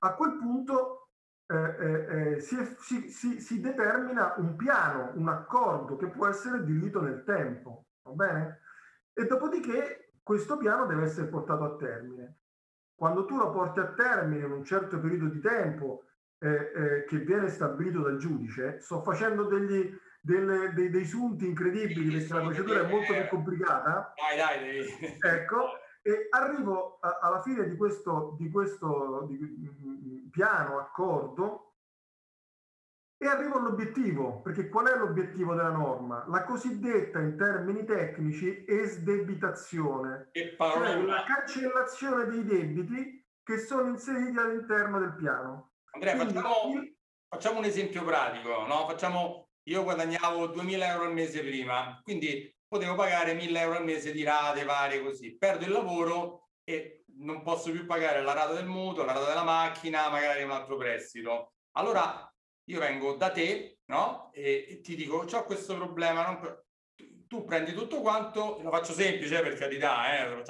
A 0.00 0.14
quel 0.14 0.38
punto 0.38 1.08
eh, 1.46 1.56
eh, 1.56 2.32
eh, 2.34 2.40
si, 2.40 2.56
si, 2.78 3.10
si, 3.10 3.40
si, 3.40 3.60
determina 3.60 4.34
un 4.36 4.54
piano, 4.54 5.12
un 5.14 5.28
accordo 5.28 5.96
che 5.96 6.08
può 6.08 6.26
essere 6.26 6.62
diluito 6.62 7.00
nel 7.00 7.24
tempo, 7.24 7.86
va 8.02 8.12
bene? 8.12 8.60
E 9.12 9.24
dopodiché 9.24 10.12
questo 10.22 10.56
piano 10.58 10.86
deve 10.86 11.04
essere 11.04 11.26
portato 11.28 11.64
a 11.64 11.76
termine. 11.76 12.36
Quando 12.94 13.24
tu 13.24 13.36
lo 13.36 13.50
porti 13.50 13.80
a 13.80 13.92
termine 13.92 14.44
in 14.44 14.52
un 14.52 14.64
certo 14.64 15.00
periodo 15.00 15.28
di 15.28 15.40
tempo 15.40 16.04
eh, 16.38 16.72
eh, 16.74 17.04
che 17.04 17.18
viene 17.18 17.48
stabilito 17.48 18.02
dal 18.02 18.18
giudice, 18.18 18.78
sto 18.80 19.02
facendo 19.02 19.44
degli, 19.44 19.90
delle, 20.20 20.72
dei, 20.74 20.90
dei 20.90 21.04
sunti 21.04 21.46
incredibili 21.46 22.16
perché 22.16 22.32
la 22.32 22.40
procedura 22.40 22.80
è 22.80 22.90
molto 22.90 23.12
più 23.12 23.28
complicata. 23.28 24.12
Dai, 24.16 24.36
dai, 24.36 24.64
devi. 24.64 25.18
Ecco, 25.20 25.64
e 26.02 26.28
arrivo 26.30 26.98
a, 27.00 27.18
alla 27.20 27.42
fine 27.42 27.68
di 27.68 27.76
questo, 27.76 28.36
di 28.38 28.50
questo 28.50 29.26
di, 29.28 30.28
piano, 30.30 30.78
accordo, 30.78 31.74
e 33.20 33.26
arrivo 33.26 33.58
all'obiettivo, 33.58 34.40
perché 34.42 34.68
qual 34.68 34.86
è 34.86 34.96
l'obiettivo 34.96 35.54
della 35.54 35.72
norma? 35.72 36.24
La 36.28 36.44
cosiddetta, 36.44 37.18
in 37.18 37.36
termini 37.36 37.84
tecnici, 37.84 38.64
esdebitazione, 38.66 40.30
cioè 40.32 41.02
la 41.02 41.24
cancellazione 41.24 42.26
dei 42.26 42.44
debiti 42.44 43.26
che 43.42 43.58
sono 43.58 43.88
inseriti 43.88 44.38
all'interno 44.38 45.00
del 45.00 45.14
piano. 45.16 45.72
Andrea, 45.90 46.14
Quindi, 46.14 46.34
facciamo, 46.34 46.72
il... 46.74 46.96
facciamo, 47.28 47.58
un 47.58 47.64
esempio 47.64 48.04
pratico, 48.04 48.66
no? 48.66 48.86
Facciamo, 48.86 49.47
io 49.68 49.82
guadagnavo 49.82 50.46
2000 50.46 50.92
euro 50.92 51.04
al 51.04 51.12
mese 51.12 51.40
prima, 51.40 52.00
quindi 52.02 52.54
potevo 52.66 52.94
pagare 52.94 53.34
1000 53.34 53.60
euro 53.60 53.76
al 53.76 53.84
mese 53.84 54.12
di 54.12 54.22
rate 54.22 54.64
varie 54.64 55.02
così, 55.02 55.36
perdo 55.36 55.64
il 55.64 55.72
lavoro 55.72 56.48
e 56.64 57.04
non 57.18 57.42
posso 57.42 57.70
più 57.70 57.84
pagare 57.86 58.22
la 58.22 58.32
rata 58.32 58.54
del 58.54 58.66
mutuo, 58.66 59.04
la 59.04 59.12
rata 59.12 59.26
della 59.26 59.42
macchina, 59.42 60.08
magari 60.08 60.42
un 60.42 60.50
altro 60.50 60.76
prestito. 60.76 61.52
Allora 61.72 62.32
io 62.64 62.78
vengo 62.78 63.14
da 63.14 63.30
te, 63.30 63.78
no? 63.86 64.30
E, 64.32 64.66
e 64.68 64.80
ti 64.80 64.94
dico, 64.94 65.26
ho 65.30 65.44
questo 65.44 65.74
problema, 65.76 66.22
non... 66.24 66.64
tu 67.26 67.44
prendi 67.44 67.72
tutto 67.72 68.00
quanto, 68.00 68.60
lo 68.62 68.70
faccio 68.70 68.92
semplice 68.92 69.40
per 69.40 69.54
carità, 69.54 70.28
eh? 70.28 70.42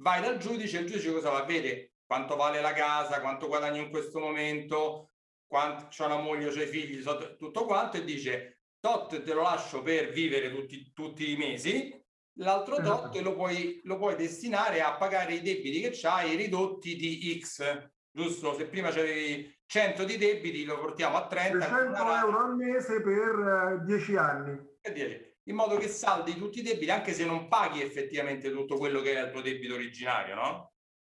vai 0.00 0.20
dal 0.20 0.38
giudice, 0.38 0.78
il 0.78 0.86
giudice 0.86 1.12
cosa 1.12 1.30
va? 1.30 1.44
Vede 1.44 1.92
quanto 2.06 2.36
vale 2.36 2.60
la 2.60 2.72
casa, 2.72 3.20
quanto 3.20 3.46
guadagno 3.46 3.82
in 3.82 3.90
questo 3.90 4.18
momento, 4.18 5.10
quanto 5.46 5.88
c'è 5.88 6.04
una 6.04 6.18
moglie, 6.18 6.50
c'è 6.50 6.64
i 6.64 6.66
figli, 6.66 7.02
tutto 7.38 7.64
quanto 7.64 7.96
e 7.96 8.04
dice 8.04 8.53
tot 8.84 9.22
te 9.22 9.32
lo 9.32 9.40
lascio 9.40 9.80
per 9.80 10.10
vivere 10.10 10.50
tutti, 10.50 10.92
tutti 10.92 11.30
i 11.30 11.38
mesi, 11.38 11.98
l'altro 12.40 12.76
tot 12.76 12.84
esatto. 12.84 13.22
lo 13.22 13.34
puoi, 13.34 13.80
lo 13.84 13.96
puoi 13.96 14.14
destinare 14.14 14.82
a 14.82 14.96
pagare 14.96 15.32
i 15.32 15.40
debiti 15.40 15.80
che 15.80 15.90
c'hai 15.90 16.36
ridotti 16.36 16.94
di 16.94 17.40
X, 17.40 17.90
giusto? 18.10 18.52
Se 18.52 18.66
prima 18.66 18.90
c'avevi 18.90 19.50
100 19.64 20.04
di 20.04 20.18
debiti 20.18 20.66
lo 20.66 20.78
portiamo 20.78 21.16
a 21.16 21.26
30. 21.26 21.66
100 21.66 22.14
euro 22.14 22.44
al 22.44 22.56
mese 22.56 23.00
per 23.00 23.84
10 23.86 24.12
uh, 24.12 24.18
anni. 24.18 24.60
Per 24.78 24.92
10 24.92 25.32
in 25.46 25.56
modo 25.56 25.76
che 25.76 25.88
saldi 25.88 26.36
tutti 26.36 26.60
i 26.60 26.62
debiti 26.62 26.90
anche 26.90 27.12
se 27.12 27.24
non 27.24 27.48
paghi 27.48 27.82
effettivamente 27.82 28.50
tutto 28.50 28.76
quello 28.76 29.00
che 29.00 29.10
era 29.10 29.26
il 29.26 29.30
tuo 29.30 29.42
debito 29.42 29.74
originario, 29.74 30.34
no? 30.34 30.72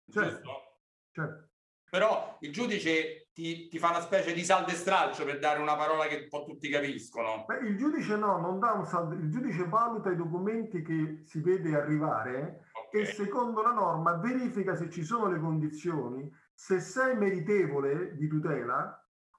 Certo, 0.10 0.80
certo. 1.12 1.50
Però 1.90 2.38
il 2.40 2.52
giudice 2.52 3.21
ti, 3.34 3.68
ti, 3.70 3.80
fa 3.80 3.90
una 3.90 4.02
specie 4.02 4.34
di 4.34 4.44
saldo 4.44 4.72
e 4.72 4.76
stralcio 4.76 5.24
per 5.24 5.40
dare 5.40 5.60
una 5.60 5.76
parola 5.76 6.06
che 6.06 6.22
un 6.24 6.28
po' 6.30 6.44
tutti 6.44 6.70
capiscono. 6.70 7.46
Beh, 7.48 7.68
il 7.68 7.78
giudice 7.78 8.16
no, 8.18 8.38
non 8.38 8.60
dà 8.60 8.72
un 8.74 8.86
saldo, 8.86 9.16
il 9.16 9.30
giudice 9.32 9.66
valuta 9.66 10.12
i 10.12 10.16
documenti 10.16 10.82
che 10.82 11.22
si 11.26 11.40
vede 11.40 11.76
arrivare 11.76 12.66
okay. 12.74 13.02
e 13.02 13.06
secondo 13.06 13.62
la 13.62 13.72
norma 13.72 14.14
verifica 14.18 14.76
se 14.76 14.90
ci 14.90 15.04
sono 15.04 15.30
le 15.30 15.40
condizioni, 15.40 16.32
se 16.54 16.80
sei 16.80 17.16
meritevole 17.16 18.16
di 18.18 18.28
tutela 18.28 18.96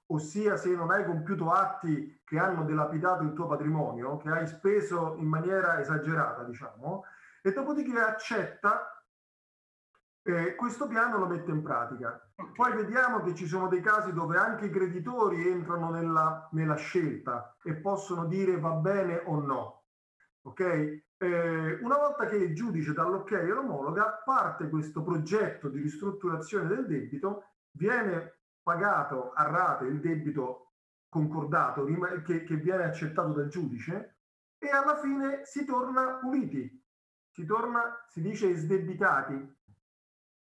ossia 0.07 0.57
se 0.57 0.69
non 0.69 0.91
hai 0.91 1.05
compiuto 1.05 1.51
atti 1.51 2.21
che 2.23 2.37
hanno 2.37 2.63
delapidato 2.63 3.23
il 3.23 3.33
tuo 3.33 3.47
patrimonio, 3.47 4.17
che 4.17 4.29
hai 4.29 4.47
speso 4.47 5.15
in 5.17 5.27
maniera 5.27 5.79
esagerata, 5.79 6.43
diciamo, 6.43 7.03
e 7.41 7.51
dopodiché 7.51 7.97
accetta 7.99 8.92
eh, 10.23 10.55
questo 10.55 10.87
piano 10.87 11.17
lo 11.17 11.27
mette 11.27 11.51
in 11.51 11.61
pratica. 11.61 12.19
Poi 12.53 12.73
vediamo 12.73 13.21
che 13.21 13.35
ci 13.35 13.45
sono 13.45 13.67
dei 13.67 13.81
casi 13.81 14.13
dove 14.13 14.37
anche 14.37 14.65
i 14.65 14.69
creditori 14.69 15.47
entrano 15.47 15.89
nella, 15.89 16.47
nella 16.51 16.75
scelta 16.75 17.57
e 17.61 17.75
possono 17.75 18.25
dire 18.25 18.59
va 18.59 18.71
bene 18.71 19.21
o 19.25 19.39
no. 19.39 19.83
Ok? 20.43 20.59
Eh, 21.17 21.79
una 21.81 21.97
volta 21.97 22.25
che 22.25 22.37
il 22.37 22.55
giudice 22.55 22.93
dà 22.93 23.03
l'ok 23.03 24.23
parte 24.25 24.69
questo 24.69 25.03
progetto 25.03 25.69
di 25.69 25.81
ristrutturazione 25.81 26.67
del 26.67 26.85
debito, 26.85 27.43
viene 27.71 28.39
pagato 28.61 29.31
a 29.33 29.49
rate 29.49 29.85
il 29.85 29.99
debito 29.99 30.73
concordato 31.09 31.85
che, 32.25 32.43
che 32.43 32.55
viene 32.55 32.85
accettato 32.85 33.33
dal 33.33 33.47
giudice 33.47 34.17
e 34.57 34.69
alla 34.69 34.97
fine 34.97 35.41
si 35.43 35.65
torna 35.65 36.15
puliti, 36.15 36.81
si 37.29 37.45
torna, 37.45 38.03
si 38.07 38.21
dice 38.21 38.55
sdebitati, 38.55 39.61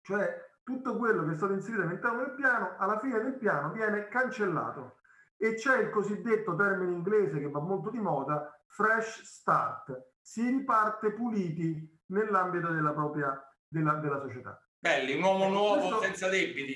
cioè 0.02 0.50
tutto 0.64 0.98
quello 0.98 1.26
che 1.26 1.32
è 1.32 1.36
stato 1.36 1.54
inserito 1.54 1.84
all'interno 1.84 2.24
del 2.24 2.36
piano, 2.36 2.76
alla 2.78 3.00
fine 3.00 3.20
del 3.20 3.38
piano 3.38 3.72
viene 3.72 4.08
cancellato 4.08 5.00
e 5.38 5.56
c'è 5.56 5.82
il 5.82 5.90
cosiddetto 5.90 6.56
termine 6.56 6.92
inglese 6.92 7.40
che 7.40 7.50
va 7.50 7.60
molto 7.60 7.90
di 7.90 8.00
moda, 8.00 8.62
fresh 8.68 9.24
start, 9.24 10.12
si 10.22 10.48
riparte 10.48 11.14
puliti 11.14 12.00
nell'ambito 12.08 12.72
della 12.72 12.94
propria 12.94 13.42
della, 13.68 13.96
della 13.96 14.20
società. 14.20 14.64
Belli, 14.78 15.16
un 15.16 15.24
uomo 15.24 15.50
nuovo 15.50 15.78
Questo, 15.80 16.02
senza 16.02 16.30
debiti. 16.30 16.76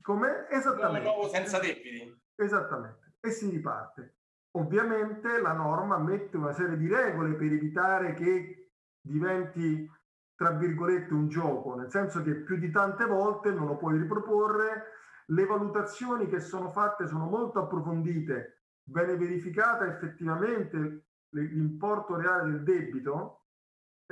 Come? 0.00 0.48
Esattamente. 0.48 1.06
nuovo 1.06 1.28
senza 1.28 1.58
debiti. 1.58 2.18
Esattamente. 2.34 3.16
E 3.20 3.30
si 3.30 3.50
riparte. 3.50 4.16
Ovviamente 4.52 5.40
la 5.40 5.52
norma 5.52 5.98
mette 5.98 6.36
una 6.36 6.52
serie 6.52 6.76
di 6.76 6.88
regole 6.88 7.34
per 7.34 7.52
evitare 7.52 8.14
che 8.14 8.72
diventi, 9.00 9.90
tra 10.34 10.50
virgolette, 10.50 11.12
un 11.12 11.28
gioco, 11.28 11.74
nel 11.74 11.90
senso 11.90 12.22
che 12.22 12.34
più 12.34 12.56
di 12.56 12.70
tante 12.70 13.04
volte 13.04 13.52
non 13.52 13.66
lo 13.66 13.76
puoi 13.76 13.98
riproporre. 13.98 14.90
Le 15.26 15.46
valutazioni 15.46 16.26
che 16.28 16.40
sono 16.40 16.70
fatte 16.70 17.06
sono 17.06 17.26
molto 17.26 17.60
approfondite, 17.60 18.64
viene 18.84 19.16
verificata 19.16 19.86
effettivamente 19.86 21.06
l'importo 21.30 22.16
reale 22.16 22.50
del 22.50 22.62
debito 22.62 23.42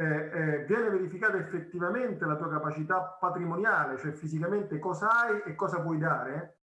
eh, 0.01 0.05
eh, 0.05 0.65
viene 0.65 0.89
verificata 0.89 1.37
effettivamente 1.37 2.25
la 2.25 2.37
tua 2.37 2.49
capacità 2.49 3.19
patrimoniale, 3.21 3.99
cioè 3.99 4.13
fisicamente 4.13 4.79
cosa 4.79 5.11
hai 5.11 5.43
e 5.45 5.55
cosa 5.55 5.83
puoi 5.83 5.99
dare, 5.99 6.61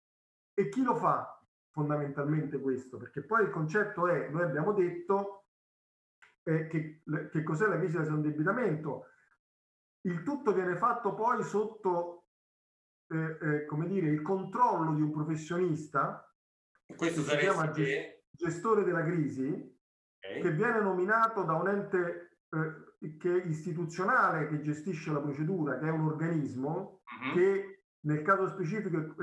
e 0.55 0.69
chi 0.69 0.81
lo 0.81 0.95
fa 0.95 1.39
fondamentalmente 1.69 2.59
questo, 2.59 2.97
perché 2.97 3.21
poi 3.21 3.43
il 3.43 3.51
concetto 3.51 4.07
è, 4.07 4.29
noi 4.29 4.41
abbiamo 4.41 4.73
detto 4.73 5.45
eh, 6.43 6.65
che, 6.65 7.03
che 7.31 7.43
cos'è 7.43 7.67
la 7.67 7.77
crisi 7.77 7.97
del 7.97 8.07
indebitamento, 8.07 9.05
il 10.01 10.23
tutto 10.23 10.53
viene 10.53 10.75
fatto 10.75 11.13
poi 11.13 11.43
sotto, 11.43 12.25
eh, 13.07 13.37
eh, 13.41 13.65
come 13.65 13.87
dire, 13.87 14.07
il 14.07 14.21
controllo 14.21 14.93
di 14.93 15.01
un 15.01 15.11
professionista, 15.11 16.23
questo 16.95 17.23
che 17.23 17.29
si 17.29 17.37
chiama 17.37 17.71
che... 17.71 18.25
gestore 18.31 18.83
della 18.83 19.03
crisi, 19.03 19.47
okay. 19.47 20.41
che 20.41 20.51
viene 20.51 20.81
nominato 20.81 21.43
da 21.43 21.53
un 21.53 21.67
ente 21.67 22.39
eh, 22.49 23.17
che 23.17 23.29
istituzionale 23.45 24.47
che 24.47 24.61
gestisce 24.61 25.11
la 25.11 25.19
procedura, 25.19 25.77
che 25.77 25.87
è 25.87 25.91
un 25.91 26.05
organismo 26.05 27.01
uh-huh. 27.03 27.33
che 27.33 27.83
nel 28.07 28.21
caso 28.21 28.47
specifico 28.47 29.15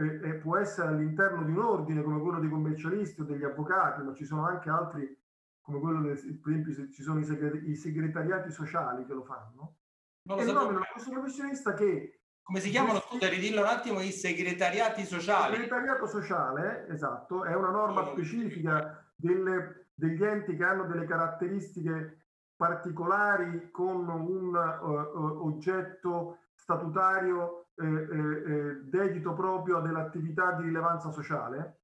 può 0.42 0.56
essere 0.56 0.88
all'interno 0.88 1.42
di 1.44 1.52
un 1.52 1.60
ordine 1.60 2.02
come 2.02 2.20
quello 2.20 2.40
dei 2.40 2.50
commercialisti 2.50 3.22
o 3.22 3.24
degli 3.24 3.44
avvocati, 3.44 4.02
ma 4.02 4.12
ci 4.12 4.24
sono 4.24 4.44
anche 4.44 4.68
altri 4.68 5.22
come 5.62 5.80
quello 5.80 6.02
del, 6.02 6.38
per 6.40 6.52
esempio 6.52 6.92
ci 6.92 7.02
sono 7.02 7.20
i 7.20 7.74
segretariati 7.74 8.50
sociali 8.50 9.06
che 9.06 9.14
lo 9.14 9.24
fanno. 9.24 9.78
Non 10.26 10.38
lo 10.38 10.42
e 10.42 10.52
nominano 10.52 10.86
questo 10.92 11.10
professionista 11.10 11.74
che 11.74 12.20
come 12.42 12.60
si 12.60 12.68
chiamano? 12.68 13.00
Scusa, 13.00 13.28
ridillo 13.28 13.62
un 13.62 13.68
attimo, 13.68 14.00
i 14.00 14.10
segretariati 14.10 15.04
sociali. 15.04 15.54
Il 15.54 15.60
segretariato 15.60 16.06
sociale, 16.06 16.86
esatto, 16.88 17.44
è 17.44 17.54
una 17.54 17.70
norma 17.70 18.04
specifica 18.04 19.02
delle, 19.14 19.88
degli 19.94 20.22
enti 20.22 20.54
che 20.54 20.64
hanno 20.64 20.84
delle 20.84 21.06
caratteristiche 21.06 22.26
particolari 22.54 23.70
con 23.70 24.06
un 24.08 24.54
uh, 24.54 25.46
oggetto 25.46 26.40
statutario 26.54 27.68
eh, 27.76 27.84
eh, 27.86 28.74
dedito 28.84 29.32
proprio 29.32 29.78
a 29.78 29.80
delle 29.80 30.00
attività 30.00 30.52
di 30.52 30.64
rilevanza 30.64 31.10
sociale, 31.10 31.80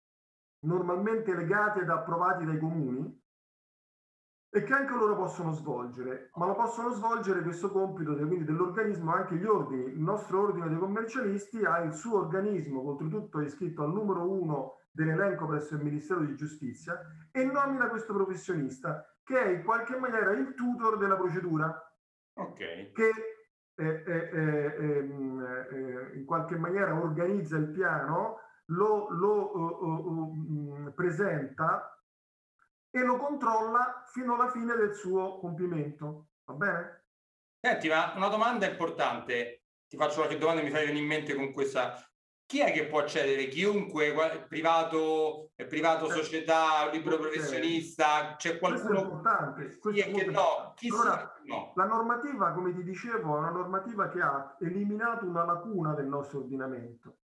normalmente 0.61 1.35
legati 1.35 1.81
ed 1.81 1.89
approvati 1.89 2.45
dai 2.45 2.59
comuni, 2.59 3.20
e 4.53 4.65
che 4.65 4.73
anche 4.73 4.95
loro 4.95 5.15
possono 5.15 5.53
svolgere, 5.53 6.31
ma 6.35 6.47
lo 6.47 6.57
possono 6.57 6.91
svolgere 6.91 7.43
questo 7.43 7.71
compito 7.71 8.17
quindi 8.17 8.45
dell'organismo 8.45 9.13
anche 9.13 9.37
gli 9.37 9.45
ordini. 9.45 9.85
Il 9.85 10.01
nostro 10.01 10.43
ordine 10.43 10.69
dei 10.69 10.79
commercialisti 10.79 11.65
ha 11.65 11.79
il 11.79 11.93
suo 11.93 12.19
organismo, 12.19 12.85
oltretutto 12.85 13.41
è 13.41 13.45
iscritto 13.45 13.85
al 13.85 13.93
numero 13.93 14.29
uno 14.29 14.81
dell'elenco 14.91 15.47
presso 15.47 15.77
il 15.77 15.85
Ministero 15.85 16.21
di 16.21 16.35
Giustizia 16.35 17.01
e 17.31 17.45
nomina 17.45 17.89
questo 17.89 18.13
professionista 18.13 19.05
che 19.23 19.41
è 19.41 19.49
in 19.51 19.63
qualche 19.63 19.97
maniera 19.97 20.33
il 20.33 20.53
tutor 20.55 20.99
della 20.99 21.17
procedura. 21.17 21.73
Ok. 22.35 22.59
Che 22.93 23.11
eh, 23.77 24.03
eh, 24.05 24.31
eh, 24.33 24.75
ehm, 24.79 25.41
eh 25.71 26.17
in 26.17 26.25
qualche 26.25 26.57
maniera 26.57 26.93
organizza 27.01 27.57
il 27.57 27.71
piano, 27.71 28.39
lo, 28.67 29.09
lo 29.11 29.57
uh, 29.57 30.87
uh, 30.87 30.95
presenta 30.95 32.00
e 32.91 33.01
lo 33.01 33.17
controlla 33.17 34.05
fino 34.07 34.35
alla 34.35 34.51
fine 34.51 34.75
del 34.75 34.95
suo 34.95 35.39
compimento. 35.39 36.29
Va 36.45 36.55
bene? 36.55 37.05
Senti, 37.61 37.89
ma 37.89 38.13
una 38.17 38.29
domanda 38.29 38.67
importante. 38.67 39.65
Ti 39.87 39.97
faccio 39.97 40.17
qualche 40.17 40.39
domanda 40.39 40.61
e 40.61 40.65
mi 40.65 40.71
fai 40.71 40.87
venire 40.87 41.03
in 41.03 41.09
mente 41.09 41.35
con 41.35 41.53
questa 41.53 42.11
chi 42.51 42.59
è 42.59 42.73
che 42.73 42.87
può 42.87 42.99
accedere? 42.99 43.47
Chiunque, 43.47 44.13
privato, 44.49 45.53
privato 45.55 46.07
certo. 46.07 46.21
società, 46.25 46.91
libero 46.91 47.17
professionista, 47.17 48.35
c'è 48.37 48.59
qualcuno? 48.59 48.89
Questo 48.89 48.99
è 48.99 49.05
importante. 49.05 49.63
Questo 49.63 49.91
chi 49.91 50.01
è 50.01 50.11
che 50.11 50.25
no? 50.25 50.73
Chi 50.75 50.89
allora, 50.89 51.33
no? 51.45 51.73
La 51.77 51.85
normativa, 51.85 52.51
come 52.51 52.75
ti 52.75 52.83
dicevo, 52.83 53.37
è 53.37 53.39
una 53.39 53.51
normativa 53.51 54.09
che 54.09 54.21
ha 54.21 54.57
eliminato 54.59 55.27
una 55.27 55.45
lacuna 55.45 55.95
del 55.95 56.07
nostro 56.07 56.41
ordinamento. 56.41 57.19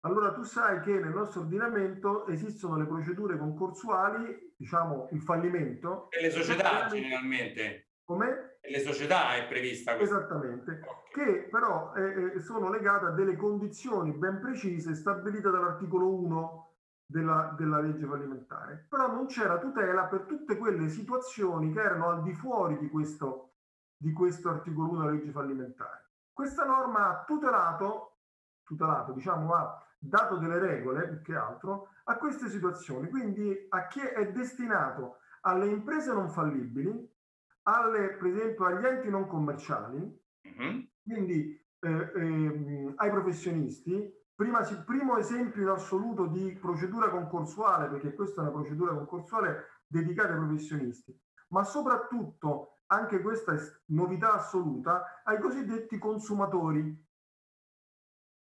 Allora 0.00 0.32
tu 0.32 0.42
sai 0.42 0.80
che 0.80 1.00
nel 1.00 1.14
nostro 1.14 1.40
ordinamento 1.40 2.26
esistono 2.26 2.76
le 2.76 2.84
procedure 2.84 3.38
concorsuali, 3.38 4.47
diciamo 4.58 5.08
il 5.12 5.22
fallimento. 5.22 6.10
E 6.10 6.20
le 6.20 6.30
società 6.30 6.86
generalmente. 6.88 7.92
Come? 8.04 8.48
le 8.70 8.80
società 8.80 9.34
è 9.34 9.46
prevista 9.46 9.96
questa. 9.96 10.16
Esattamente, 10.16 10.80
che 11.10 11.48
però 11.50 11.94
eh, 11.94 12.40
sono 12.40 12.70
legate 12.70 13.06
a 13.06 13.10
delle 13.10 13.36
condizioni 13.36 14.12
ben 14.12 14.40
precise 14.40 14.94
stabilite 14.94 15.50
dall'articolo 15.50 16.14
1 16.14 16.74
della, 17.06 17.54
della, 17.56 17.80
legge 17.80 18.06
fallimentare. 18.06 18.86
Però 18.88 19.10
non 19.10 19.26
c'era 19.26 19.58
tutela 19.58 20.04
per 20.04 20.22
tutte 20.22 20.56
quelle 20.56 20.88
situazioni 20.88 21.72
che 21.72 21.80
erano 21.80 22.08
al 22.08 22.22
di 22.22 22.34
fuori 22.34 22.78
di 22.78 22.88
questo, 22.88 23.54
di 23.96 24.12
questo 24.12 24.50
articolo 24.50 24.90
1 24.90 25.00
della 25.00 25.12
legge 25.12 25.30
fallimentare. 25.30 26.10
Questa 26.32 26.64
norma 26.64 27.08
ha 27.08 27.24
tutelato, 27.24 28.18
tutelato, 28.62 29.12
diciamo, 29.12 29.54
ha 29.54 29.82
dato 29.98 30.36
delle 30.36 30.58
regole, 30.58 31.08
più 31.08 31.22
che 31.22 31.34
altro, 31.34 31.88
a 32.04 32.16
queste 32.16 32.48
situazioni. 32.48 33.08
Quindi 33.08 33.66
a 33.70 33.86
chi 33.88 34.00
è 34.00 34.30
destinato 34.30 35.18
alle 35.42 35.66
imprese 35.66 36.12
non 36.12 36.30
fallibili, 36.30 37.16
alle, 37.62 38.16
per 38.16 38.26
esempio 38.28 38.64
agli 38.64 38.84
enti 38.84 39.10
non 39.10 39.26
commerciali, 39.26 39.98
uh-huh. 39.98 40.88
quindi 41.02 41.66
eh, 41.80 42.12
eh, 42.14 42.92
ai 42.96 43.10
professionisti, 43.10 44.10
prima, 44.34 44.60
primo 44.84 45.16
esempio 45.18 45.62
in 45.62 45.68
assoluto 45.68 46.26
di 46.26 46.56
procedura 46.60 47.10
concorsuale, 47.10 47.88
perché 47.88 48.14
questa 48.14 48.40
è 48.40 48.44
una 48.44 48.52
procedura 48.52 48.94
concorsuale 48.94 49.82
dedicata 49.86 50.30
ai 50.30 50.38
professionisti, 50.38 51.16
ma 51.48 51.64
soprattutto 51.64 52.74
anche 52.86 53.20
questa 53.20 53.52
è 53.52 53.58
novità 53.86 54.34
assoluta, 54.34 55.22
ai 55.24 55.38
cosiddetti 55.38 55.98
consumatori. 55.98 57.06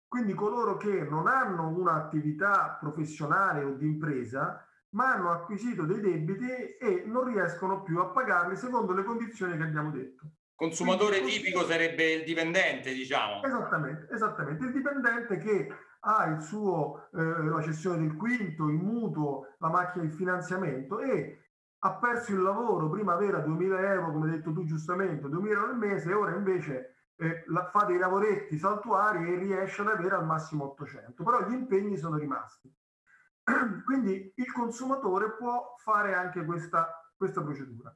Quindi 0.07 0.33
coloro 0.33 0.77
che 0.77 1.03
non 1.03 1.27
hanno 1.27 1.67
un'attività 1.67 2.77
professionale 2.79 3.63
o 3.63 3.71
di 3.71 3.85
impresa, 3.85 4.65
ma 4.91 5.13
hanno 5.13 5.31
acquisito 5.31 5.83
dei 5.83 5.99
debiti 5.99 6.47
e 6.79 7.03
non 7.05 7.25
riescono 7.25 7.83
più 7.83 7.99
a 7.99 8.07
pagarli 8.07 8.55
secondo 8.55 8.93
le 8.93 9.03
condizioni 9.03 9.57
che 9.57 9.63
abbiamo 9.63 9.91
detto. 9.91 10.23
Consumatore 10.55 11.19
Quindi, 11.19 11.41
tipico 11.41 11.65
sarebbe 11.65 12.13
il 12.13 12.23
dipendente, 12.23 12.93
diciamo. 12.93 13.43
Esattamente, 13.43 14.07
esattamente. 14.13 14.63
Il 14.63 14.71
dipendente 14.71 15.37
che 15.37 15.67
ha 15.99 16.25
il 16.27 16.41
suo, 16.41 17.09
eh, 17.13 17.43
la 17.43 17.61
cessione 17.61 17.97
del 17.97 18.15
quinto, 18.15 18.69
il 18.69 18.75
mutuo, 18.75 19.55
la 19.59 19.69
macchina 19.69 20.05
di 20.05 20.11
finanziamento 20.11 20.99
e 20.99 21.41
ha 21.79 21.95
perso 21.95 22.31
il 22.31 22.41
lavoro, 22.41 22.89
prima 22.89 23.13
aveva 23.13 23.39
2000 23.39 23.93
euro, 23.93 24.11
come 24.13 24.29
hai 24.29 24.37
detto 24.37 24.53
tu 24.53 24.63
giustamente, 24.63 25.27
2000 25.27 25.53
euro 25.53 25.71
al 25.71 25.77
mese, 25.77 26.09
e 26.09 26.13
ora 26.13 26.33
invece 26.33 26.94
eh, 27.17 27.43
fa 27.71 27.85
dei 27.85 27.97
lavoretti 27.97 28.57
saltuari 28.57 29.31
e 29.31 29.37
riesce 29.37 29.81
ad 29.81 29.87
avere 29.87 30.15
al 30.15 30.25
massimo 30.25 30.65
800, 30.65 31.23
però 31.23 31.47
gli 31.47 31.53
impegni 31.53 31.97
sono 31.97 32.17
rimasti. 32.17 32.73
Quindi 33.85 34.33
il 34.35 34.51
consumatore 34.51 35.35
può 35.35 35.75
fare 35.77 36.13
anche 36.13 36.43
questa, 36.45 37.11
questa 37.15 37.41
procedura. 37.41 37.95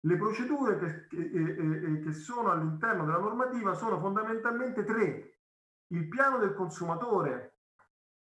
Le 0.00 0.16
procedure 0.16 0.78
che, 0.78 1.06
che, 1.08 1.16
eh, 1.16 2.00
che 2.00 2.12
sono 2.12 2.50
all'interno 2.50 3.04
della 3.04 3.18
normativa 3.18 3.74
sono 3.74 3.98
fondamentalmente 3.98 4.84
tre. 4.84 5.40
Il 5.88 6.08
piano 6.08 6.38
del 6.38 6.54
consumatore, 6.54 7.60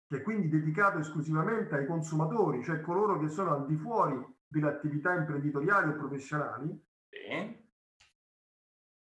che 0.08 0.16
è 0.18 0.22
quindi 0.22 0.48
dedicato 0.48 0.98
esclusivamente 0.98 1.76
ai 1.76 1.86
consumatori, 1.86 2.64
cioè 2.64 2.80
coloro 2.80 3.18
che 3.18 3.28
sono 3.28 3.54
al 3.54 3.66
di 3.66 3.76
fuori 3.76 4.24
delle 4.46 4.68
attività 4.68 5.14
imprenditoriali 5.14 5.90
o 5.90 5.96
professionali. 5.96 6.86
Sì. 7.08 7.57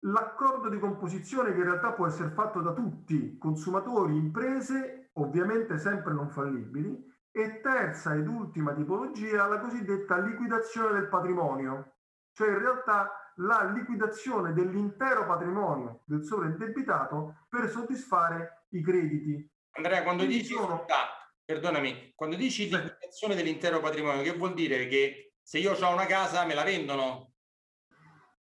L'accordo 0.06 0.68
di 0.68 0.78
composizione 0.78 1.52
che 1.52 1.58
in 1.58 1.64
realtà 1.64 1.92
può 1.92 2.06
essere 2.06 2.30
fatto 2.30 2.60
da 2.60 2.72
tutti, 2.72 3.36
consumatori, 3.38 4.14
imprese, 4.14 5.10
ovviamente 5.14 5.78
sempre 5.78 6.12
non 6.12 6.30
fallibili, 6.30 7.04
e 7.32 7.60
terza 7.60 8.14
ed 8.14 8.28
ultima 8.28 8.72
tipologia, 8.72 9.46
la 9.46 9.58
cosiddetta 9.58 10.18
liquidazione 10.18 10.92
del 10.92 11.08
patrimonio, 11.08 11.96
cioè 12.32 12.50
in 12.50 12.58
realtà 12.58 13.32
la 13.36 13.64
liquidazione 13.64 14.52
dell'intero 14.52 15.26
patrimonio 15.26 16.02
del 16.04 16.24
sovraindebitato 16.24 17.46
per 17.48 17.68
soddisfare 17.68 18.66
i 18.70 18.82
crediti. 18.82 19.50
Andrea, 19.72 20.04
quando 20.04 20.22
Quindi 20.22 20.42
dici, 20.42 20.54
sono... 20.54 20.84
perdonami, 21.44 22.12
quando 22.14 22.36
dici 22.36 22.70
liquidazione 22.70 23.34
dell'intero 23.34 23.80
patrimonio, 23.80 24.22
che 24.22 24.36
vuol 24.36 24.54
dire 24.54 24.86
che 24.86 25.34
se 25.42 25.58
io 25.58 25.72
ho 25.72 25.92
una 25.92 26.06
casa 26.06 26.46
me 26.46 26.54
la 26.54 26.62
vendono? 26.62 27.32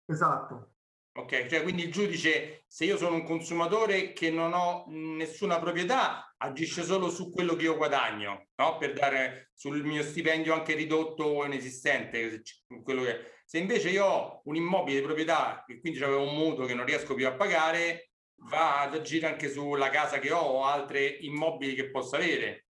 Esatto. 0.05 0.75
Ok, 1.17 1.45
cioè 1.45 1.63
quindi 1.63 1.84
il 1.84 1.91
giudice, 1.93 2.65
se 2.67 2.84
io 2.84 2.98
sono 2.98 3.15
un 3.15 3.24
consumatore 3.24 4.12
che 4.12 4.29
non 4.29 4.51
ho 4.51 4.84
nessuna 4.89 5.60
proprietà, 5.60 6.36
agisce 6.38 6.84
solo 6.84 7.10
su 7.10 7.31
quello 7.31 7.55
che 7.55 7.63
io 7.63 7.77
guadagno, 7.77 8.48
no? 8.55 8.77
Per 8.77 8.91
dare 8.91 9.51
sul 9.53 9.81
mio 9.86 10.03
stipendio 10.03 10.53
anche 10.53 10.74
ridotto 10.74 11.24
o 11.24 11.45
inesistente, 11.45 12.41
quello 12.84 13.03
che... 13.03 13.31
Se 13.45 13.60
invece 13.60 13.91
io 13.91 14.05
ho 14.05 14.41
un 14.43 14.55
immobile 14.57 15.00
di 15.00 15.05
proprietà 15.05 15.63
e 15.63 15.79
quindi 15.79 16.03
avevo 16.03 16.24
un 16.24 16.36
mutuo 16.36 16.65
che 16.65 16.74
non 16.74 16.86
riesco 16.86 17.13
più 17.13 17.27
a 17.27 17.36
pagare, 17.36 18.10
va 18.50 18.81
ad 18.81 18.95
agire 18.95 19.27
anche 19.27 19.50
sulla 19.50 19.89
casa 19.89 20.19
che 20.19 20.34
ho 20.34 20.41
o 20.41 20.65
altri 20.65 21.25
immobili 21.25 21.75
che 21.75 21.91
posso 21.91 22.17
avere. 22.17 22.65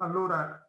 Allora, 0.00 0.68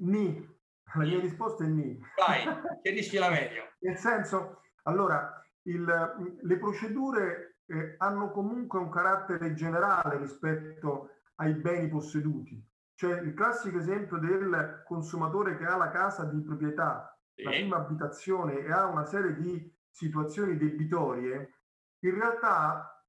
ni, 0.00 0.48
la 0.94 1.04
mia 1.04 1.20
risposta 1.20 1.62
è 1.62 1.68
ni. 1.68 1.96
Vai, 2.16 2.42
chiarisci 2.82 3.18
la 3.18 3.30
meglio. 3.30 3.74
Nel 3.80 3.98
senso, 3.98 4.62
allora, 4.84 5.42
il, 5.64 6.38
le 6.40 6.58
procedure 6.58 7.58
eh, 7.66 7.94
hanno 7.98 8.30
comunque 8.30 8.78
un 8.78 8.90
carattere 8.90 9.54
generale 9.54 10.18
rispetto 10.18 11.10
ai 11.36 11.54
beni 11.54 11.88
posseduti. 11.88 12.64
Cioè 12.94 13.20
il 13.20 13.34
classico 13.34 13.78
esempio 13.78 14.18
del 14.18 14.82
consumatore 14.86 15.56
che 15.56 15.64
ha 15.64 15.76
la 15.76 15.90
casa 15.90 16.24
di 16.24 16.40
proprietà, 16.42 17.16
sì. 17.34 17.42
la 17.42 17.50
prima 17.50 17.76
abitazione 17.76 18.58
e 18.58 18.70
ha 18.70 18.86
una 18.86 19.04
serie 19.04 19.34
di 19.34 19.74
situazioni 19.90 20.56
debitorie, 20.56 21.58
in 22.00 22.14
realtà 22.14 23.04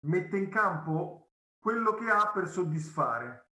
mette 0.00 0.36
in 0.36 0.48
campo 0.48 1.30
quello 1.58 1.94
che 1.94 2.08
ha 2.08 2.30
per 2.32 2.48
soddisfare 2.48 3.46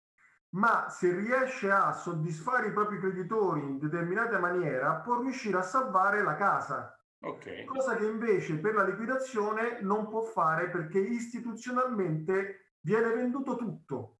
ma 0.51 0.89
se 0.89 1.13
riesce 1.15 1.71
a 1.71 1.93
soddisfare 1.93 2.67
i 2.67 2.73
propri 2.73 2.99
creditori 2.99 3.61
in 3.61 3.77
determinata 3.77 4.39
maniera, 4.39 4.95
può 4.95 5.21
riuscire 5.21 5.57
a 5.57 5.61
salvare 5.61 6.23
la 6.23 6.35
casa. 6.35 6.95
Okay. 7.23 7.65
Cosa 7.65 7.95
che 7.95 8.05
invece 8.05 8.57
per 8.57 8.73
la 8.73 8.83
liquidazione 8.83 9.79
non 9.81 10.07
può 10.07 10.21
fare 10.21 10.69
perché 10.69 10.97
istituzionalmente 10.97 12.75
viene 12.79 13.13
venduto 13.13 13.55
tutto, 13.55 14.17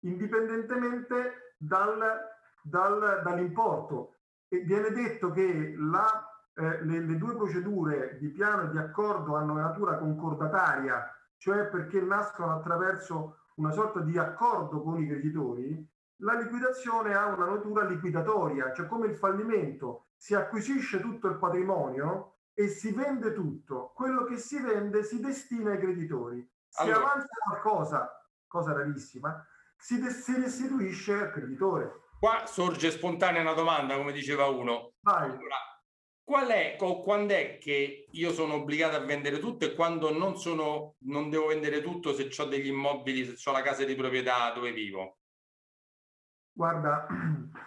indipendentemente 0.00 1.54
dal, 1.58 2.20
dal, 2.62 3.22
dall'importo. 3.24 4.18
E 4.46 4.60
viene 4.60 4.90
detto 4.90 5.32
che 5.32 5.74
la, 5.76 6.24
eh, 6.54 6.84
le, 6.84 7.00
le 7.00 7.16
due 7.16 7.34
procedure 7.34 8.18
di 8.18 8.28
piano 8.28 8.62
e 8.62 8.70
di 8.70 8.78
accordo 8.78 9.34
hanno 9.34 9.54
natura 9.54 9.98
concordataria, 9.98 11.12
cioè 11.38 11.66
perché 11.66 12.00
nascono 12.00 12.52
attraverso 12.52 13.38
una 13.56 13.72
sorta 13.72 14.00
di 14.00 14.16
accordo 14.16 14.80
con 14.80 15.00
i 15.00 15.08
creditori, 15.08 15.90
la 16.18 16.34
liquidazione 16.34 17.14
ha 17.14 17.26
una 17.26 17.46
natura 17.46 17.84
liquidatoria, 17.84 18.72
cioè 18.72 18.86
come 18.86 19.08
il 19.08 19.16
fallimento, 19.16 20.06
si 20.22 20.36
acquisisce 20.36 21.00
tutto 21.00 21.26
il 21.26 21.36
patrimonio 21.36 22.36
e 22.54 22.68
si 22.68 22.92
vende 22.92 23.32
tutto. 23.32 23.90
Quello 23.92 24.22
che 24.22 24.36
si 24.36 24.56
vende 24.60 25.02
si 25.02 25.18
destina 25.18 25.72
ai 25.72 25.80
creditori. 25.80 26.48
Se 26.68 26.82
allora, 26.82 26.98
avanza 26.98 27.26
qualcosa, 27.44 28.28
cosa 28.46 28.72
rarissima, 28.72 29.44
si, 29.76 30.00
si 30.12 30.40
restituisce 30.40 31.14
al 31.14 31.32
creditore. 31.32 32.02
Qua 32.20 32.46
sorge 32.46 32.92
spontanea 32.92 33.40
una 33.40 33.54
domanda, 33.54 33.96
come 33.96 34.12
diceva 34.12 34.46
uno. 34.46 34.92
Vai. 35.00 35.24
Allora, 35.24 35.56
qual 36.22 36.46
è 36.50 36.76
o 36.78 37.00
quando 37.00 37.34
è 37.34 37.58
che 37.58 38.06
io 38.08 38.32
sono 38.32 38.54
obbligato 38.54 38.94
a 38.94 39.04
vendere 39.04 39.40
tutto 39.40 39.64
e 39.64 39.74
quando 39.74 40.16
non 40.16 40.36
sono 40.36 40.94
non 41.00 41.30
devo 41.30 41.46
vendere 41.46 41.82
tutto 41.82 42.14
se 42.14 42.30
ho 42.40 42.44
degli 42.44 42.68
immobili, 42.68 43.36
se 43.36 43.50
ho 43.50 43.52
la 43.52 43.62
casa 43.62 43.84
di 43.84 43.96
proprietà 43.96 44.52
dove 44.52 44.70
vivo? 44.70 45.18
Guarda, 46.52 47.08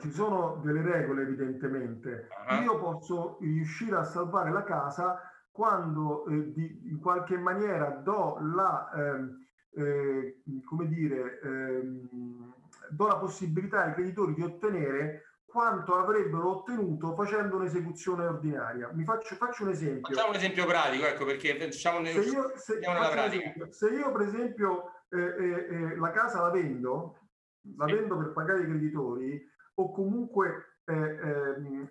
ci 0.00 0.10
sono 0.10 0.60
delle 0.62 0.82
regole 0.82 1.22
evidentemente. 1.22 2.28
Uh-huh. 2.48 2.62
Io 2.62 2.78
posso 2.78 3.38
riuscire 3.40 3.96
a 3.96 4.04
salvare 4.04 4.50
la 4.50 4.64
casa 4.64 5.20
quando 5.50 6.26
eh, 6.26 6.52
di, 6.52 6.80
in 6.90 7.00
qualche 7.00 7.38
maniera 7.38 7.88
do 7.90 8.38
la, 8.54 8.90
eh, 8.94 9.80
eh, 9.80 10.42
come 10.64 10.86
dire, 10.86 11.40
ehm, 11.42 12.52
do 12.90 13.06
la 13.06 13.16
possibilità 13.16 13.84
ai 13.84 13.94
creditori 13.94 14.34
di 14.34 14.42
ottenere 14.42 15.22
quanto 15.46 15.94
avrebbero 15.94 16.58
ottenuto 16.58 17.14
facendo 17.14 17.56
un'esecuzione 17.56 18.26
ordinaria. 18.26 18.90
Mi 18.92 19.04
faccio, 19.04 19.34
faccio 19.36 19.62
un 19.62 19.70
esempio. 19.70 20.14
Facciamo 20.14 20.30
un 20.30 20.36
esempio 20.36 20.66
pratico, 20.66 21.06
ecco, 21.06 21.24
perché 21.24 21.56
facciamo 21.58 22.04
se 22.04 22.20
io, 22.20 22.52
se, 22.56 22.78
esempio, 22.78 23.72
se 23.72 23.88
io 23.88 24.12
per 24.12 24.20
esempio 24.20 24.90
eh, 25.08 25.18
eh, 25.18 25.66
eh, 25.70 25.96
la 25.96 26.10
casa 26.10 26.42
la 26.42 26.50
vendo, 26.50 27.18
la 27.78 27.86
sì. 27.86 27.94
vendo 27.94 28.18
per 28.18 28.32
pagare 28.32 28.62
i 28.62 28.66
creditori 28.66 29.54
o 29.78 29.92
comunque 29.92 30.80
eh, 30.84 30.94
ehm, 30.94 31.90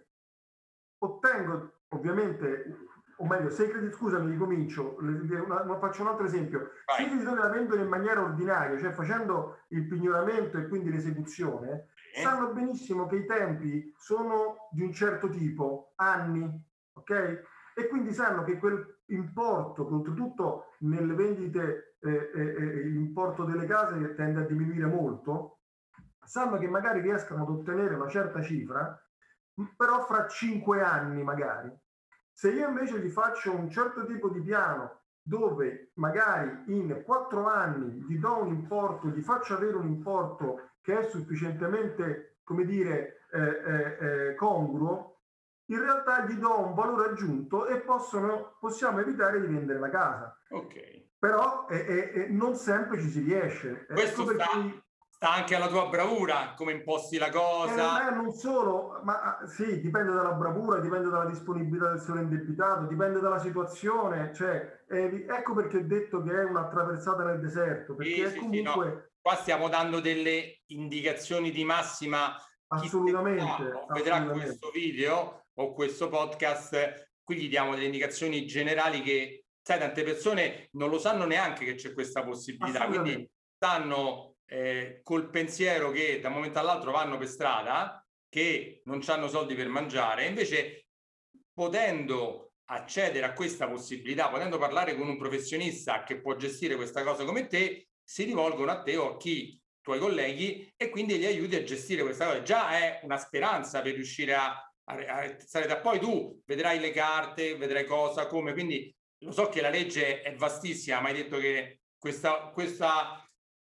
ottengo 1.00 1.74
ovviamente 1.90 2.94
o 3.18 3.26
meglio, 3.26 3.50
se 3.50 3.66
i 3.66 3.70
crediti, 3.70 3.94
scusami, 3.94 4.32
ricomincio, 4.32 4.98
una, 5.00 5.62
una, 5.62 5.78
faccio 5.78 6.02
un 6.02 6.10
altro 6.10 6.26
esempio. 6.26 6.72
Vai. 6.86 6.98
Se 6.98 7.04
i 7.04 7.08
creditori 7.08 7.40
la 7.40 7.48
vendono 7.48 7.82
in 7.82 7.88
maniera 7.88 8.22
ordinaria, 8.22 8.78
cioè 8.78 8.92
facendo 8.92 9.60
il 9.70 9.88
pignoramento 9.88 10.58
e 10.58 10.68
quindi 10.68 10.92
l'esecuzione, 10.92 11.88
sanno 12.22 12.52
benissimo 12.52 13.08
che 13.08 13.18
i 13.18 13.26
tempi 13.26 13.94
sono 13.98 14.70
di 14.72 14.84
un 14.84 14.92
certo 14.92 15.30
tipo, 15.30 15.94
anni, 15.96 16.50
ok? 16.94 17.44
E 17.76 17.88
quindi 17.88 18.14
sanno 18.14 18.44
che 18.44 18.58
quel 18.58 19.02
importo, 19.08 19.88
che 19.88 19.94
oltretutto 19.94 20.74
nelle 20.80 21.14
vendite 21.14 21.96
eh, 22.00 22.32
eh, 22.34 22.42
eh, 22.42 22.84
l'importo 22.88 23.44
delle 23.44 23.66
case 23.66 24.16
tende 24.16 24.42
a 24.42 24.46
diminuire 24.46 24.86
molto, 24.86 25.55
sanno 26.26 26.58
che 26.58 26.68
magari 26.68 27.02
riescano 27.02 27.44
ad 27.44 27.50
ottenere 27.50 27.96
una 27.96 28.10
certa 28.10 28.42
cifra, 28.42 29.00
però 29.76 30.04
fra 30.06 30.28
cinque 30.28 30.82
anni 30.82 31.24
magari. 31.24 31.72
Se 32.32 32.52
io 32.52 32.68
invece 32.68 33.00
gli 33.00 33.10
faccio 33.10 33.56
un 33.56 33.70
certo 33.70 34.06
tipo 34.06 34.30
di 34.30 34.42
piano 34.42 35.04
dove 35.22 35.92
magari 35.96 36.64
in 36.68 37.02
quattro 37.04 37.48
anni 37.48 38.04
gli 38.08 38.18
do 38.18 38.44
un 38.44 38.50
importo, 38.50 39.08
gli 39.08 39.22
faccio 39.22 39.56
avere 39.56 39.76
un 39.78 39.88
importo 39.88 40.72
che 40.82 41.00
è 41.00 41.04
sufficientemente, 41.10 42.38
come 42.44 42.66
dire, 42.66 43.26
eh, 43.32 43.40
eh, 43.40 43.98
eh, 44.30 44.36
congruo, 44.36 45.22
in 45.70 45.80
realtà 45.80 46.26
gli 46.26 46.36
do 46.36 46.60
un 46.60 46.76
valore 46.76 47.10
aggiunto 47.10 47.66
e 47.66 47.80
possono, 47.80 48.56
possiamo 48.60 49.00
evitare 49.00 49.42
di 49.42 49.48
vendere 49.48 49.80
la 49.80 49.90
casa. 49.90 50.38
Ok. 50.50 51.04
però 51.18 51.66
è, 51.66 52.28
non 52.30 52.56
sempre 52.56 53.00
ci 53.00 53.10
si 53.10 53.22
riesce. 53.22 53.88
Questo 53.88 54.28
sta, 54.32 54.46
cui... 54.46 54.84
sta, 55.16 55.34
anche 55.34 55.56
alla 55.56 55.68
tua 55.68 55.88
bravura, 55.88 56.54
come 56.58 56.74
imposti 56.74 57.18
la 57.18 57.30
cosa. 57.30 58.10
Eh, 58.10 58.16
non 58.16 58.32
solo, 58.34 59.00
ma 59.04 59.38
ah, 59.38 59.48
sì, 59.48 59.80
dipende 59.80 60.12
dalla 60.12 60.34
bravura, 60.34 60.80
dipende 60.80 61.10
dalla 61.10 61.26
disponibilità 61.26 61.90
del 61.92 62.02
solo 62.02 62.20
indebitato, 62.20 62.86
dipende 62.86 63.22
dalla 63.22 63.40
situazione. 63.40 64.34
Cioè, 64.34 64.84
eh, 64.90 65.26
ecco 65.28 65.54
perché 65.54 65.78
ho 65.78 65.84
detto 65.84 66.22
che 66.22 66.32
è 66.32 66.44
una 66.44 66.68
traversata 66.68 67.24
nel 67.24 67.40
deserto, 67.40 67.96
perché 67.96 68.30
sì, 68.32 68.38
comunque... 68.38 68.86
Sì, 68.86 68.94
no. 68.94 69.04
Qua 69.26 69.36
stiamo 69.38 69.70
dando 69.70 70.02
delle 70.02 70.62
indicazioni 70.68 71.50
di 71.50 71.64
massima 71.64 72.36
assolutamente, 72.68 73.86
vedrà 73.92 74.22
questo 74.24 74.70
video 74.70 75.46
o 75.56 75.74
questo 75.74 76.10
podcast, 76.10 77.10
qui 77.24 77.38
gli 77.38 77.50
diamo 77.50 77.74
delle 77.74 77.86
indicazioni 77.86 78.46
generali 78.46 79.02
che, 79.02 79.46
sai, 79.64 79.80
tante 79.80 80.04
persone 80.04 80.68
non 80.74 80.92
lo 80.92 81.00
sanno 81.00 81.26
neanche 81.26 81.66
che 81.66 81.74
c'è 81.74 81.92
questa 81.92 82.24
possibilità, 82.24 82.86
quindi 82.86 83.28
stanno 83.56 84.35
eh, 84.48 85.02
col 85.04 85.30
pensiero 85.30 85.92
che 85.92 86.20
da 86.20 86.28
un 86.28 86.36
momento 86.36 86.60
all'altro 86.60 86.92
vanno 86.92 87.18
per 87.18 87.28
strada, 87.28 88.06
che 88.30 88.82
non 88.86 89.02
hanno 89.08 89.28
soldi 89.28 89.56
per 89.56 89.68
mangiare, 89.68 90.26
invece 90.26 90.88
potendo 91.54 92.54
accedere 92.66 93.26
a 93.26 93.34
questa 93.34 93.68
possibilità, 93.68 94.30
potendo 94.30 94.58
parlare 94.58 94.96
con 94.96 95.08
un 95.08 95.18
professionista 95.18 96.04
che 96.04 96.20
può 96.20 96.36
gestire 96.36 96.76
questa 96.76 97.04
cosa 97.04 97.24
come 97.24 97.48
te, 97.48 97.90
si 98.04 98.24
rivolgono 98.24 98.72
a 98.72 98.82
te 98.82 98.98
o 98.98 99.14
a 99.14 99.18
chi? 99.18 99.60
Tuoi 99.82 100.00
colleghi 100.00 100.74
e 100.76 100.90
quindi 100.90 101.18
li 101.18 101.26
aiuti 101.26 101.56
a 101.56 101.64
gestire 101.64 102.02
questa 102.02 102.26
cosa. 102.26 102.42
Già 102.42 102.72
è 102.72 103.00
una 103.04 103.18
speranza 103.18 103.82
per 103.82 103.94
riuscire 103.94 104.34
a, 104.34 104.48
a, 104.48 104.94
a 104.94 105.40
stare 105.40 105.68
da 105.68 105.78
poi 105.78 106.00
tu 106.00 106.42
vedrai 106.46 106.80
le 106.80 106.92
carte, 106.92 107.56
vedrai 107.56 107.86
cosa, 107.86 108.26
come, 108.26 108.54
quindi 108.54 108.94
lo 109.20 109.32
so 109.32 109.48
che 109.48 109.62
la 109.62 109.70
legge 109.70 110.22
è 110.22 110.36
vastissima, 110.36 111.02
ma 111.02 111.10
hai 111.10 111.16
detto 111.16 111.38
che 111.38 111.82
questa, 111.98 112.50
questa 112.52 113.25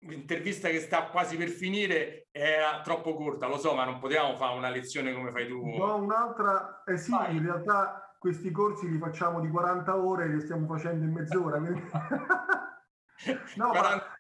intervista 0.10 0.70
che 0.70 0.80
sta 0.80 1.08
quasi 1.08 1.38
per 1.38 1.50
finire 1.50 2.28
era 2.32 2.82
troppo 2.82 3.16
corta, 3.16 3.48
lo 3.48 3.58
so, 3.58 3.74
ma 3.74 3.86
non 3.86 4.00
potevamo 4.00 4.36
fare 4.36 4.58
una 4.58 4.70
lezione 4.70 5.14
come 5.14 5.32
fai 5.32 5.48
tu. 5.48 5.66
No, 5.66 5.96
un'altra, 5.98 6.84
eh 6.86 6.98
sì, 6.98 7.12
Vai. 7.12 7.36
in 7.36 7.44
realtà 7.44 8.16
questi 8.18 8.52
corsi 8.52 8.90
li 8.90 8.98
facciamo 8.98 9.40
di 9.40 9.50
40 9.50 9.98
ore, 9.98 10.28
li 10.28 10.42
stiamo 10.42 10.68
facendo 10.68 11.06
in 11.06 11.12
mezz'ora. 11.12 11.58
Quindi... 11.60 11.82
no, 13.56 13.70
40... 13.70 13.96
ma 13.96 14.14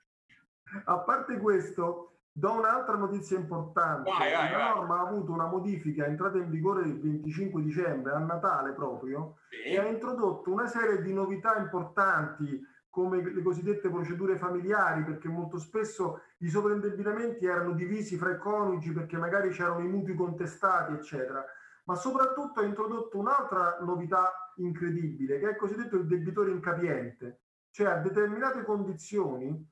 a 0.85 0.99
parte 0.99 1.37
questo, 1.37 2.17
do 2.31 2.51
un'altra 2.53 2.95
notizia 2.95 3.37
importante. 3.37 4.09
Vai, 4.09 4.33
vai, 4.33 4.51
la 4.51 4.73
norma 4.73 4.99
ha 4.99 5.07
avuto 5.07 5.31
una 5.31 5.47
modifica, 5.47 6.05
è 6.05 6.09
entrata 6.09 6.37
in 6.37 6.49
vigore 6.49 6.81
il 6.81 6.99
25 6.99 7.61
dicembre, 7.61 8.13
a 8.13 8.19
Natale 8.19 8.73
proprio, 8.73 9.37
sì. 9.49 9.69
e 9.69 9.79
ha 9.79 9.85
introdotto 9.85 10.51
una 10.51 10.67
serie 10.67 11.01
di 11.01 11.13
novità 11.13 11.55
importanti 11.57 12.59
come 12.93 13.23
le 13.23 13.41
cosiddette 13.41 13.89
procedure 13.89 14.38
familiari, 14.38 15.03
perché 15.03 15.27
molto 15.27 15.58
spesso 15.58 16.21
i 16.38 16.47
sovraindebitamenti 16.47 17.43
erano 17.43 17.71
divisi 17.71 18.17
fra 18.17 18.29
i 18.29 18.38
coniugi 18.38 18.91
perché 18.91 19.17
magari 19.17 19.49
c'erano 19.49 19.79
i 19.79 19.88
mutui 19.88 20.13
contestati, 20.13 20.93
eccetera. 20.93 21.43
Ma 21.86 21.95
soprattutto 21.95 22.60
ha 22.60 22.63
introdotto 22.63 23.17
un'altra 23.17 23.79
novità 23.82 24.53
incredibile, 24.58 25.39
che 25.39 25.47
è 25.47 25.49
il 25.49 25.56
cosiddetto 25.56 25.95
il 25.95 26.06
debitore 26.06 26.51
incapiente, 26.51 27.41
cioè 27.71 27.88
a 27.88 27.97
determinate 27.97 28.63
condizioni 28.63 29.71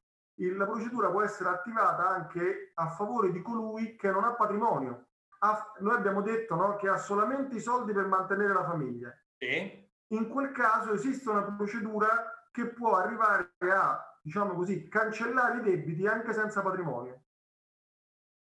la 0.58 0.66
procedura 0.66 1.12
può 1.12 1.22
essere 1.22 1.50
attivata 1.50 2.10
anche 2.10 2.72
a 2.74 2.90
favore 2.90 3.32
di 3.32 3.44
colui 3.44 3.96
che 3.98 4.10
non 4.10 4.24
ha 4.24 4.34
patrimonio. 4.34 5.10
Ha, 5.44 5.74
noi 5.82 5.96
abbiamo 5.96 6.24
detto 6.24 6.56
no, 6.56 6.76
che 6.78 6.90
ha 6.90 6.98
solamente 6.98 7.56
i 7.56 7.60
soldi 7.60 7.94
per 7.94 8.08
mantenere 8.08 8.54
la 8.54 8.66
famiglia. 8.66 9.16
Sì. 9.38 9.88
In 10.08 10.28
quel 10.28 10.52
caso 10.52 10.94
esiste 10.94 11.30
una 11.30 11.44
procedura 11.44 12.31
che 12.52 12.68
può 12.68 12.98
arrivare 12.98 13.54
a, 13.60 14.20
diciamo 14.22 14.54
così, 14.54 14.88
cancellare 14.88 15.60
i 15.60 15.62
debiti 15.62 16.06
anche 16.06 16.34
senza 16.34 16.62
patrimonio. 16.62 17.24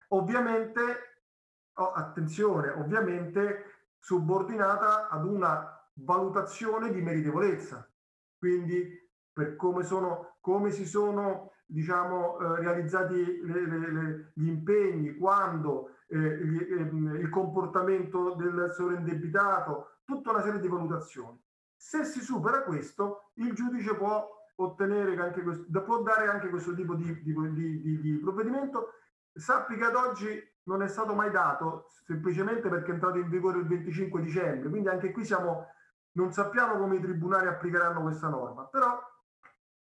Ovviamente, 0.10 1.22
oh, 1.74 1.92
attenzione, 1.92 2.70
ovviamente 2.70 3.72
subordinata 4.00 5.08
ad 5.08 5.26
una 5.26 5.82
valutazione 5.94 6.92
di 6.92 7.02
meritevolezza. 7.02 7.90
Quindi 8.38 9.02
per 9.32 9.56
come, 9.56 9.84
sono, 9.84 10.36
come 10.42 10.72
si 10.72 10.86
sono 10.86 11.54
diciamo, 11.66 12.40
eh, 12.40 12.60
realizzati 12.60 13.42
le, 13.42 13.66
le, 13.66 13.92
le, 13.92 14.32
gli 14.36 14.48
impegni, 14.48 15.16
quando 15.16 15.96
eh, 16.08 16.46
gli, 16.46 16.58
eh, 16.58 17.20
il 17.20 17.30
comportamento 17.30 18.36
del 18.36 18.72
sovrindebitato, 18.74 20.00
tutta 20.04 20.32
una 20.32 20.42
serie 20.42 20.60
di 20.60 20.68
valutazioni. 20.68 21.42
Se 21.86 22.06
si 22.06 22.22
supera 22.22 22.64
questo, 22.64 23.32
il 23.34 23.54
giudice 23.54 23.94
può 23.96 24.26
ottenere 24.56 25.18
anche 25.18 25.44
questo, 25.44 25.84
può 25.84 26.02
dare 26.02 26.28
anche 26.28 26.48
questo 26.48 26.74
tipo 26.74 26.96
di, 26.96 27.22
di, 27.22 27.34
di, 27.52 28.00
di 28.00 28.18
provvedimento. 28.20 28.94
Sappi 29.34 29.76
che 29.76 29.84
ad 29.84 29.96
oggi 29.96 30.42
non 30.64 30.82
è 30.82 30.88
stato 30.88 31.14
mai 31.14 31.30
dato 31.30 31.90
semplicemente 32.06 32.70
perché 32.70 32.92
è 32.92 32.94
entrato 32.94 33.18
in 33.18 33.28
vigore 33.28 33.60
il 33.60 33.68
25 33.68 34.22
dicembre, 34.22 34.70
quindi 34.70 34.88
anche 34.88 35.12
qui 35.12 35.26
siamo, 35.26 35.68
non 36.14 36.32
sappiamo 36.32 36.78
come 36.78 36.96
i 36.96 37.02
tribunali 37.02 37.48
applicheranno 37.48 38.02
questa 38.02 38.30
norma, 38.30 38.66
però 38.66 38.98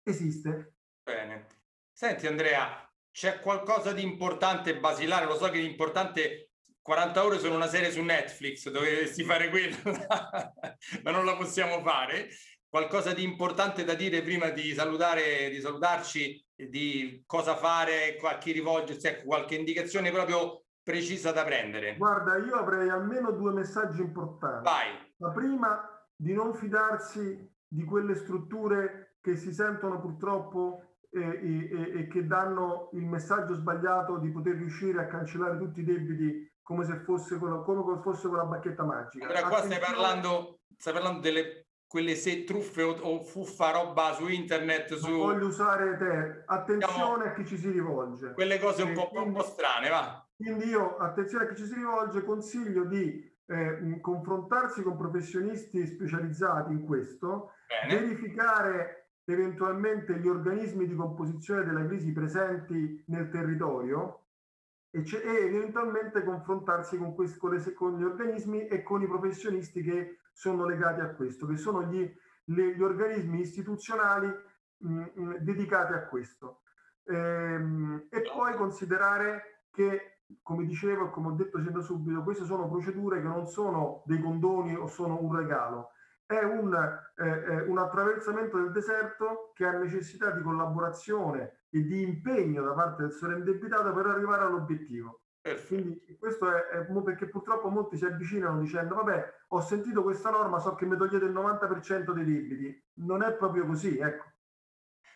esiste. 0.03 0.75
Bene. 1.03 1.47
Senti 1.91 2.27
Andrea, 2.27 2.89
c'è 3.11 3.41
qualcosa 3.41 3.93
di 3.93 4.03
importante 4.03 4.79
basilare? 4.79 5.25
Lo 5.25 5.37
so 5.37 5.49
che 5.49 5.61
l'importante 5.61 6.46
40 6.87 7.25
ore 7.25 7.39
sono 7.41 7.57
una 7.57 7.67
serie 7.67 7.91
su 7.91 8.01
Netflix, 8.01 8.71
dovresti 8.71 9.25
fare 9.25 9.49
quello, 9.51 9.75
ma 11.03 11.11
non 11.11 11.25
la 11.25 11.35
possiamo 11.35 11.83
fare. 11.83 12.29
Qualcosa 12.69 13.13
di 13.13 13.25
importante 13.25 13.83
da 13.83 13.95
dire 13.95 14.23
prima 14.23 14.51
di 14.51 14.73
salutare, 14.73 15.51
di 15.51 15.61
salutarci, 15.61 16.47
di 16.55 17.25
cosa 17.27 17.57
fare, 17.57 18.17
a 18.23 18.39
chi 18.39 18.53
rivolgersi, 18.53 19.05
ecco, 19.09 19.25
qualche 19.25 19.57
indicazione 19.57 20.13
proprio 20.13 20.63
precisa 20.81 21.33
da 21.33 21.43
prendere. 21.43 21.97
Guarda, 21.97 22.37
io 22.37 22.55
avrei 22.55 22.89
almeno 22.89 23.33
due 23.33 23.53
messaggi 23.53 24.01
importanti. 24.01 24.63
Vai. 24.63 25.13
La 25.17 25.31
prima, 25.31 26.09
di 26.15 26.35
non 26.35 26.55
fidarsi 26.55 27.53
di 27.67 27.83
quelle 27.83 28.15
strutture 28.15 29.17
che 29.21 29.35
si 29.35 29.53
sentono 29.53 30.01
purtroppo 30.01 30.99
e, 31.11 31.21
e, 31.21 31.99
e, 31.99 32.07
che 32.07 32.25
danno 32.29 32.91
il 32.93 33.07
messaggio 33.07 33.55
sbagliato 33.55 34.19
di 34.19 34.31
poter 34.31 34.55
riuscire 34.55 35.01
a 35.01 35.07
cancellare 35.09 35.59
tutti 35.59 35.81
i 35.81 35.85
debiti 35.85 36.55
come 36.67 36.85
se 36.85 36.97
fosse 36.97 37.39
con 37.39 37.53
la, 37.53 37.59
come 37.59 38.01
fosse 38.03 38.27
con 38.27 38.39
la 38.39 38.45
bacchetta 38.45 38.83
magica. 38.83 39.25
Allora, 39.27 39.47
qua 39.47 39.63
stai 39.63 39.79
parlando, 39.79 40.63
stai 40.77 40.93
parlando 40.93 41.21
delle 41.21 41.67
quelle 41.87 42.17
se 42.17 42.43
truffe 42.43 42.83
o, 42.83 42.91
o, 42.91 43.23
fuffa 43.23 43.71
roba 43.71 44.13
su 44.15 44.27
internet. 44.27 44.97
Su... 44.97 45.09
Non 45.09 45.19
voglio 45.19 45.47
usare 45.47 45.97
te. 45.97 46.43
Attenzione 46.45 46.93
diciamo, 46.93 47.23
a 47.23 47.33
chi 47.35 47.47
ci 47.47 47.57
si 47.57 47.71
rivolge. 47.71 48.33
Quelle 48.33 48.59
cose 48.59 48.83
un 48.83 48.95
po', 48.95 49.09
quindi, 49.11 49.29
un 49.29 49.35
po', 49.37 49.45
strane, 49.45 49.89
va. 49.89 50.27
Quindi 50.35 50.65
io, 50.65 50.97
attenzione 50.97 51.45
a 51.45 51.49
chi 51.49 51.55
ci 51.55 51.67
si 51.67 51.75
rivolge, 51.75 52.25
consiglio 52.25 52.85
di 52.85 53.33
eh, 53.47 54.01
confrontarsi 54.01 54.83
con 54.83 54.97
professionisti 54.97 55.87
specializzati 55.87 56.73
in 56.73 56.85
questo, 56.85 57.53
Bene. 57.69 58.01
verificare 58.01 59.11
eventualmente 59.25 60.19
gli 60.19 60.27
organismi 60.27 60.85
di 60.89 60.97
composizione 60.97 61.65
della 61.65 61.87
crisi 61.87 62.13
presenti 62.13 63.05
nel 63.07 63.29
territorio 63.29 64.26
e, 64.97 65.23
e 65.23 65.57
eventualmente 65.57 66.25
confrontarsi 66.25 66.97
con, 66.97 67.15
questi, 67.15 67.39
con, 67.39 67.55
le, 67.55 67.73
con, 67.75 67.99
gli 67.99 68.03
organismi 68.03 68.67
e 68.67 68.83
con 68.83 69.03
i 69.03 69.07
professionisti 69.07 69.83
che 69.83 70.21
sono 70.33 70.65
legati 70.65 71.01
a 71.01 71.15
questo, 71.15 71.47
che 71.47 71.57
sono 71.57 71.83
gli, 71.85 72.11
le, 72.45 72.75
gli 72.75 72.83
organismi 72.83 73.41
istituzionali 73.41 74.35
mh, 74.79 75.05
mh, 75.15 75.37
dedicati 75.41 75.93
a 75.93 76.07
questo. 76.07 76.63
Ehm, 77.05 78.07
e 78.11 78.23
poi 78.23 78.55
considerare 78.55 79.65
che, 79.71 80.21
come 80.43 80.65
dicevo 80.65 81.07
e 81.07 81.11
come 81.11 81.29
ho 81.29 81.33
detto 81.33 81.61
sin 81.61 81.73
da 81.73 81.81
subito, 81.81 82.23
queste 82.23 82.45
sono 82.45 82.69
procedure 82.69 83.21
che 83.21 83.29
non 83.29 83.47
sono 83.47 84.03
dei 84.07 84.21
condoni 84.21 84.75
o 84.75 84.87
sono 84.87 85.21
un 85.21 85.37
regalo, 85.37 85.91
è 86.27 86.43
un, 86.43 86.75
eh, 86.75 87.25
eh, 87.25 87.61
un, 87.63 87.79
attraversamento 87.79 88.59
del 88.59 88.73
deserto 88.73 89.53
che 89.55 89.65
ha 89.65 89.73
necessità 89.73 90.31
di 90.33 90.43
collaborazione 90.43 91.61
e 91.71 91.83
di 91.85 92.03
impegno 92.03 92.63
da 92.65 92.73
parte 92.73 93.03
del 93.03 93.13
sovrindebitato 93.13 93.93
per 93.93 94.07
arrivare 94.07 94.45
all'obiettivo. 94.45 95.21
Quindi 95.69 96.17
questo 96.19 96.51
è, 96.51 96.61
è, 96.71 97.03
perché 97.05 97.29
purtroppo 97.29 97.69
molti 97.69 97.97
si 97.97 98.05
avvicinano 98.05 98.59
dicendo 98.59 98.97
vabbè 98.97 99.35
ho 99.49 99.61
sentito 99.61 100.03
questa 100.03 100.31
norma, 100.31 100.59
so 100.59 100.75
che 100.75 100.87
mi 100.87 100.97
togliete 100.97 101.25
il 101.25 101.33
90% 101.33 102.11
dei 102.11 102.25
debiti. 102.25 102.85
Non 102.95 103.23
è 103.23 103.33
proprio 103.33 103.65
così, 103.65 103.97
ecco. 103.97 104.25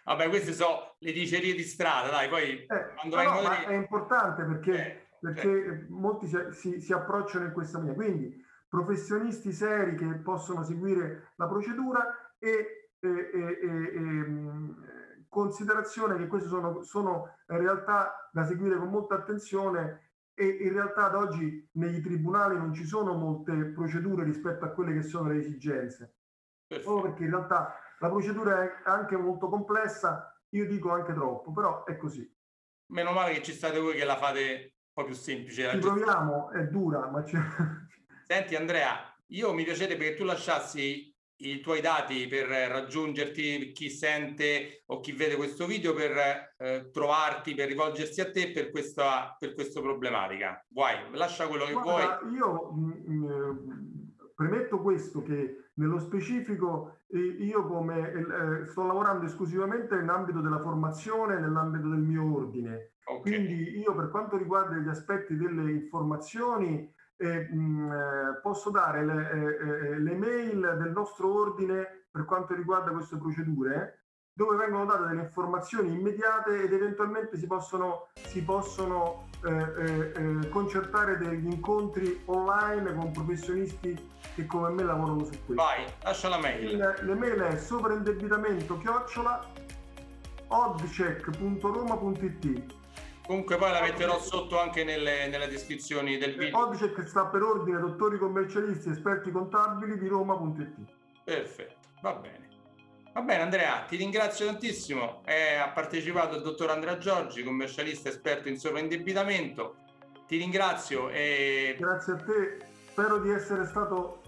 Vabbè, 0.05 0.29
queste 0.29 0.53
sono 0.53 0.95
le 0.99 1.13
dicerie 1.13 1.55
di 1.55 1.65
strada, 1.65 2.11
dai, 2.11 2.29
poi 2.29 2.65
eh, 2.65 2.95
quando 2.95 3.17
no, 3.17 3.51
è 3.51 3.75
importante 3.75 4.45
perché, 4.45 4.75
eh, 4.75 5.09
perché 5.21 5.49
eh. 5.49 5.87
molti 5.89 6.27
si, 6.29 6.39
si, 6.53 6.81
si 6.81 6.93
approcciano 6.93 7.47
in 7.47 7.53
questa 7.53 7.79
maniera. 7.79 8.01
Quindi 8.01 8.45
professionisti 8.71 9.53
seri 9.53 9.97
che 9.97 10.07
possono 10.21 10.63
seguire 10.63 11.33
la 11.35 11.49
procedura 11.49 12.35
e, 12.39 12.91
e, 13.01 13.09
e, 13.09 13.59
e 13.63 14.27
considerazione 15.29 16.17
che 16.17 16.29
queste 16.29 16.49
sono, 16.49 16.83
sono 16.83 17.37
realtà 17.47 18.31
da 18.33 18.45
seguire 18.45 18.79
con 18.79 18.89
molta 18.89 19.17
attenzione 19.17 20.13
e 20.35 20.47
in 20.47 20.73
realtà 20.73 21.07
ad 21.07 21.17
oggi 21.17 21.69
negli 21.73 22.01
tribunali 22.01 22.57
non 22.57 22.73
ci 22.73 22.85
sono 22.85 23.15
molte 23.15 23.53
procedure 23.67 24.23
rispetto 24.25 24.65
a 24.65 24.71
quelle 24.71 24.95
che 24.95 25.03
sono 25.03 25.29
le 25.29 25.39
esigenze. 25.39 26.15
Perfetto. 26.67 26.91
Proprio 26.91 27.11
perché 27.11 27.25
in 27.25 27.31
realtà 27.31 27.75
La 28.03 28.09
procedura 28.09 28.63
è 28.63 28.83
anche 28.85 29.17
molto 29.17 29.49
complessa, 29.49 30.35
io 30.51 30.67
dico 30.67 30.91
anche 30.91 31.13
troppo, 31.13 31.53
però 31.53 31.85
è 31.85 31.99
così. 31.99 32.27
Meno 32.93 33.13
male 33.13 33.35
che 33.35 33.43
ci 33.43 33.53
state 33.53 33.79
voi 33.79 33.95
che 33.95 34.05
la 34.05 34.17
fate 34.17 34.77
un 34.87 34.93
po' 34.95 35.05
più 35.05 35.15
semplice. 35.15 35.71
Ci 35.71 35.79
proviamo, 35.79 36.51
è 36.51 36.67
dura, 36.67 37.11
ma 37.11 37.23
c'è... 37.23 37.39
Senti 38.33 38.55
Andrea, 38.55 39.13
io 39.31 39.53
mi 39.53 39.65
piacerebbe 39.65 40.11
che 40.11 40.15
tu 40.15 40.23
lasciassi 40.23 41.13
i 41.39 41.59
tuoi 41.59 41.81
dati 41.81 42.29
per 42.29 42.47
raggiungerti, 42.47 43.73
chi 43.73 43.91
sente 43.91 44.85
o 44.87 45.01
chi 45.01 45.11
vede 45.11 45.35
questo 45.35 45.67
video 45.67 45.95
per 45.95 46.55
eh, 46.57 46.91
trovarti, 46.93 47.57
per 47.57 47.67
rivolgersi 47.67 48.21
a 48.21 48.31
te 48.31 48.53
per 48.53 48.71
questa, 48.71 49.35
per 49.37 49.53
questa 49.53 49.81
problematica. 49.81 50.65
Vuoi, 50.69 50.93
lascia 51.15 51.49
quello 51.49 51.65
che 51.65 51.73
Guarda, 51.73 52.21
vuoi. 52.23 52.35
Io 52.35 52.71
mh, 52.71 53.03
mm, 53.09 53.27
mm, 53.27 53.57
premetto 54.37 54.81
questo 54.81 55.25
che 55.25 55.71
nello 55.75 55.99
specifico 55.99 56.99
eh, 57.09 57.19
io 57.19 57.67
come 57.67 58.13
eh, 58.13 58.67
sto 58.67 58.85
lavorando 58.85 59.27
esclusivamente 59.27 59.97
nell'ambito 59.97 60.39
della 60.39 60.61
formazione, 60.61 61.41
nell'ambito 61.41 61.89
del 61.89 61.99
mio 61.99 62.33
ordine. 62.33 62.93
Okay. 63.05 63.23
Quindi 63.23 63.77
io 63.77 63.93
per 63.93 64.09
quanto 64.09 64.37
riguarda 64.37 64.77
gli 64.77 64.89
aspetti 64.89 65.35
delle 65.35 65.69
informazioni 65.73 66.95
eh, 67.21 67.49
mh, 67.51 68.41
posso 68.43 68.71
dare 68.71 69.05
le, 69.05 69.31
eh, 69.31 69.99
le, 69.99 70.15
mail 70.15 70.77
del 70.79 70.93
nostro 70.93 71.39
ordine 71.39 72.07
per 72.11 72.25
quanto 72.25 72.55
riguarda 72.55 72.93
queste 72.93 73.19
procedure 73.19 74.05
dove 74.33 74.57
vengono 74.57 74.87
date 74.87 75.09
delle 75.09 75.25
informazioni 75.25 75.93
immediate 75.93 76.63
ed 76.63 76.73
eventualmente 76.73 77.37
si 77.37 77.47
possono, 77.47 78.09
si 78.15 78.43
possono 78.43 79.29
eh, 79.45 79.51
eh, 79.51 80.13
eh 80.15 80.49
concertare 80.49 81.19
degli 81.19 81.45
incontri 81.45 82.23
online 82.27 82.95
con 82.95 83.13
professionisti 83.13 84.09
che 84.35 84.47
come 84.47 84.71
me 84.71 84.83
lavorano 84.83 85.25
su 85.25 85.33
questo. 85.45 85.63
Vai, 85.63 85.85
lascia 86.03 86.31
la 86.31 86.39
mail. 86.39 86.71
Il, 86.71 86.95
le 87.03 87.15
mail 87.15 87.41
è 87.41 87.59
sovraindebitamento 87.59 88.79
chiocciola 88.79 89.47
oddcheck.roma.it 90.47 92.79
Comunque 93.31 93.59
poi 93.59 93.71
la 93.71 93.81
metterò 93.81 94.19
sotto 94.19 94.59
anche 94.59 94.83
nelle, 94.83 95.29
nelle 95.29 95.47
descrizioni 95.47 96.19
del 96.19 96.35
video. 96.37 96.67
Oggi 96.67 96.91
che 96.91 97.07
sta 97.07 97.27
per 97.27 97.43
ordine 97.43 97.79
dottori 97.79 98.19
commercialisti 98.19 98.89
esperti 98.89 99.31
contabili 99.31 99.97
di 99.99 100.09
Roma.it. 100.09 100.75
Perfetto, 101.23 101.91
va 102.03 102.15
bene. 102.15 102.49
Va 103.13 103.21
bene 103.23 103.43
Andrea, 103.43 103.85
ti 103.87 103.95
ringrazio 103.95 104.47
tantissimo. 104.47 105.23
Eh, 105.27 105.55
ha 105.55 105.69
partecipato 105.69 106.35
il 106.35 106.43
dottor 106.43 106.71
Andrea 106.71 106.99
Giorgi, 106.99 107.45
commercialista 107.45 108.09
esperto 108.09 108.49
in 108.49 108.59
sovraindebitamento. 108.59 109.77
Ti 110.27 110.37
ringrazio 110.37 111.09
e... 111.09 111.77
Grazie 111.79 112.13
a 112.15 112.17
te, 112.17 112.59
spero 112.89 113.19
di 113.19 113.31
essere 113.31 113.65
stato 113.65 114.20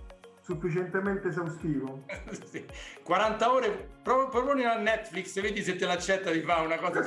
sufficientemente 0.42 1.28
esaustivo. 1.28 2.02
sì. 2.50 2.64
40 3.02 3.52
ore, 3.52 3.88
pro- 4.02 4.28
proponi 4.28 4.64
a 4.64 4.76
Netflix, 4.76 5.40
vedi 5.40 5.62
se 5.62 5.76
te 5.76 5.86
l'accetta 5.86 6.30
di 6.30 6.40
fare 6.42 6.66
una 6.66 6.78
cosa 6.78 7.00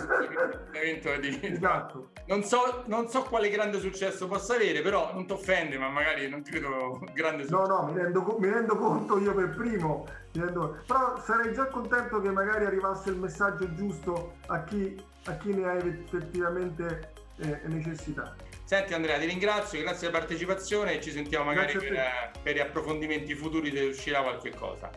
di... 1.19 1.39
Esatto. 1.56 2.12
Non 2.28 2.43
so, 2.43 2.84
non 2.88 3.08
so 3.10 3.24
quale 3.24 3.50
grande 3.50 3.80
successo 3.80 4.28
possa 4.28 4.56
avere, 4.56 4.82
però 4.82 5.13
non 5.13 5.28
ti 5.28 5.34
offende, 5.34 5.78
ma 5.78 5.89
magari 5.89 6.28
non 6.30 6.41
credo 6.41 7.00
grande 7.13 7.43
successo. 7.43 7.67
No, 7.67 7.82
no, 7.82 7.91
mi 7.91 8.02
rendo, 8.02 8.38
mi 8.39 8.50
rendo 8.50 8.76
conto 8.78 9.19
io 9.19 9.34
per 9.34 9.50
primo, 9.50 10.08
rendo... 10.32 10.82
però 10.88 11.19
sarei 11.21 11.54
già 11.54 11.67
contento 11.67 12.21
che 12.21 12.32
magari 12.32 12.65
arrivasse 12.65 13.10
il 13.10 13.17
messaggio 13.17 13.74
giusto 13.74 14.36
a 14.48 14.63
chi, 14.63 15.00
a 15.26 15.34
chi 15.34 15.54
ne 15.54 15.67
ha 15.67 15.74
effettivamente 15.74 17.12
eh, 17.38 17.60
necessità. 17.65 18.36
Senti 18.65 18.95
Andrea, 18.95 19.19
ti 19.19 19.28
ringrazio, 19.28 19.80
grazie 19.80 20.08
per 20.08 20.13
la 20.13 20.17
partecipazione 20.17 20.95
e 20.95 21.01
ci 21.01 21.12
sentiamo 21.12 21.45
magari 21.45 21.73
per, 21.78 21.93
eh, 21.93 22.32
per, 22.41 22.60
approfondimenti 22.60 23.36
futuri 23.36 23.71
se 23.71 23.80
uscirà 23.84 24.21
qualche 24.21 24.49
cosa. 24.49 24.89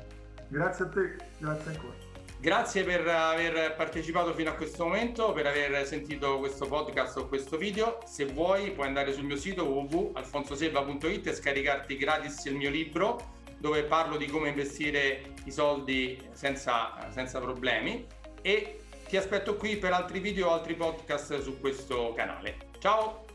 Grazie 0.49 0.85
a 0.87 0.89
te, 0.89 1.17
grazie 1.37 1.71
ancora. 1.73 1.95
Grazie 2.41 2.85
per 2.85 3.07
aver 3.07 3.75
partecipato 3.75 4.33
fino 4.33 4.49
a 4.49 4.55
questo 4.55 4.85
momento, 4.85 5.33
per 5.33 5.47
aver 5.47 5.85
sentito 5.87 6.39
questo 6.39 6.67
podcast 6.67 7.19
o 7.19 7.29
questo 7.29 7.59
video. 7.59 7.99
Se 8.07 8.25
vuoi 8.25 8.71
puoi 8.71 8.87
andare 8.87 9.13
sul 9.13 9.25
mio 9.25 9.37
sito 9.37 9.65
www.alfonsoselva.it 9.65 11.27
e 11.27 11.35
scaricarti 11.35 11.97
gratis 11.99 12.45
il 12.47 12.55
mio 12.55 12.71
libro 12.71 13.37
dove 13.59 13.83
parlo 13.83 14.17
di 14.17 14.27
come 14.27 14.49
investire 14.49 15.35
i 15.45 15.51
soldi 15.51 16.27
senza, 16.33 17.11
senza 17.11 17.39
problemi 17.39 18.07
e 18.41 18.79
ti 19.09 19.17
aspetto 19.17 19.57
qui 19.57 19.77
per 19.77 19.93
altri 19.93 20.21
video 20.21 20.49
o 20.49 20.53
altri 20.53 20.75
podcast 20.75 21.41
su 21.41 21.61
questo 21.61 22.13
canale. 22.15 22.57
Ciao! 22.79 23.28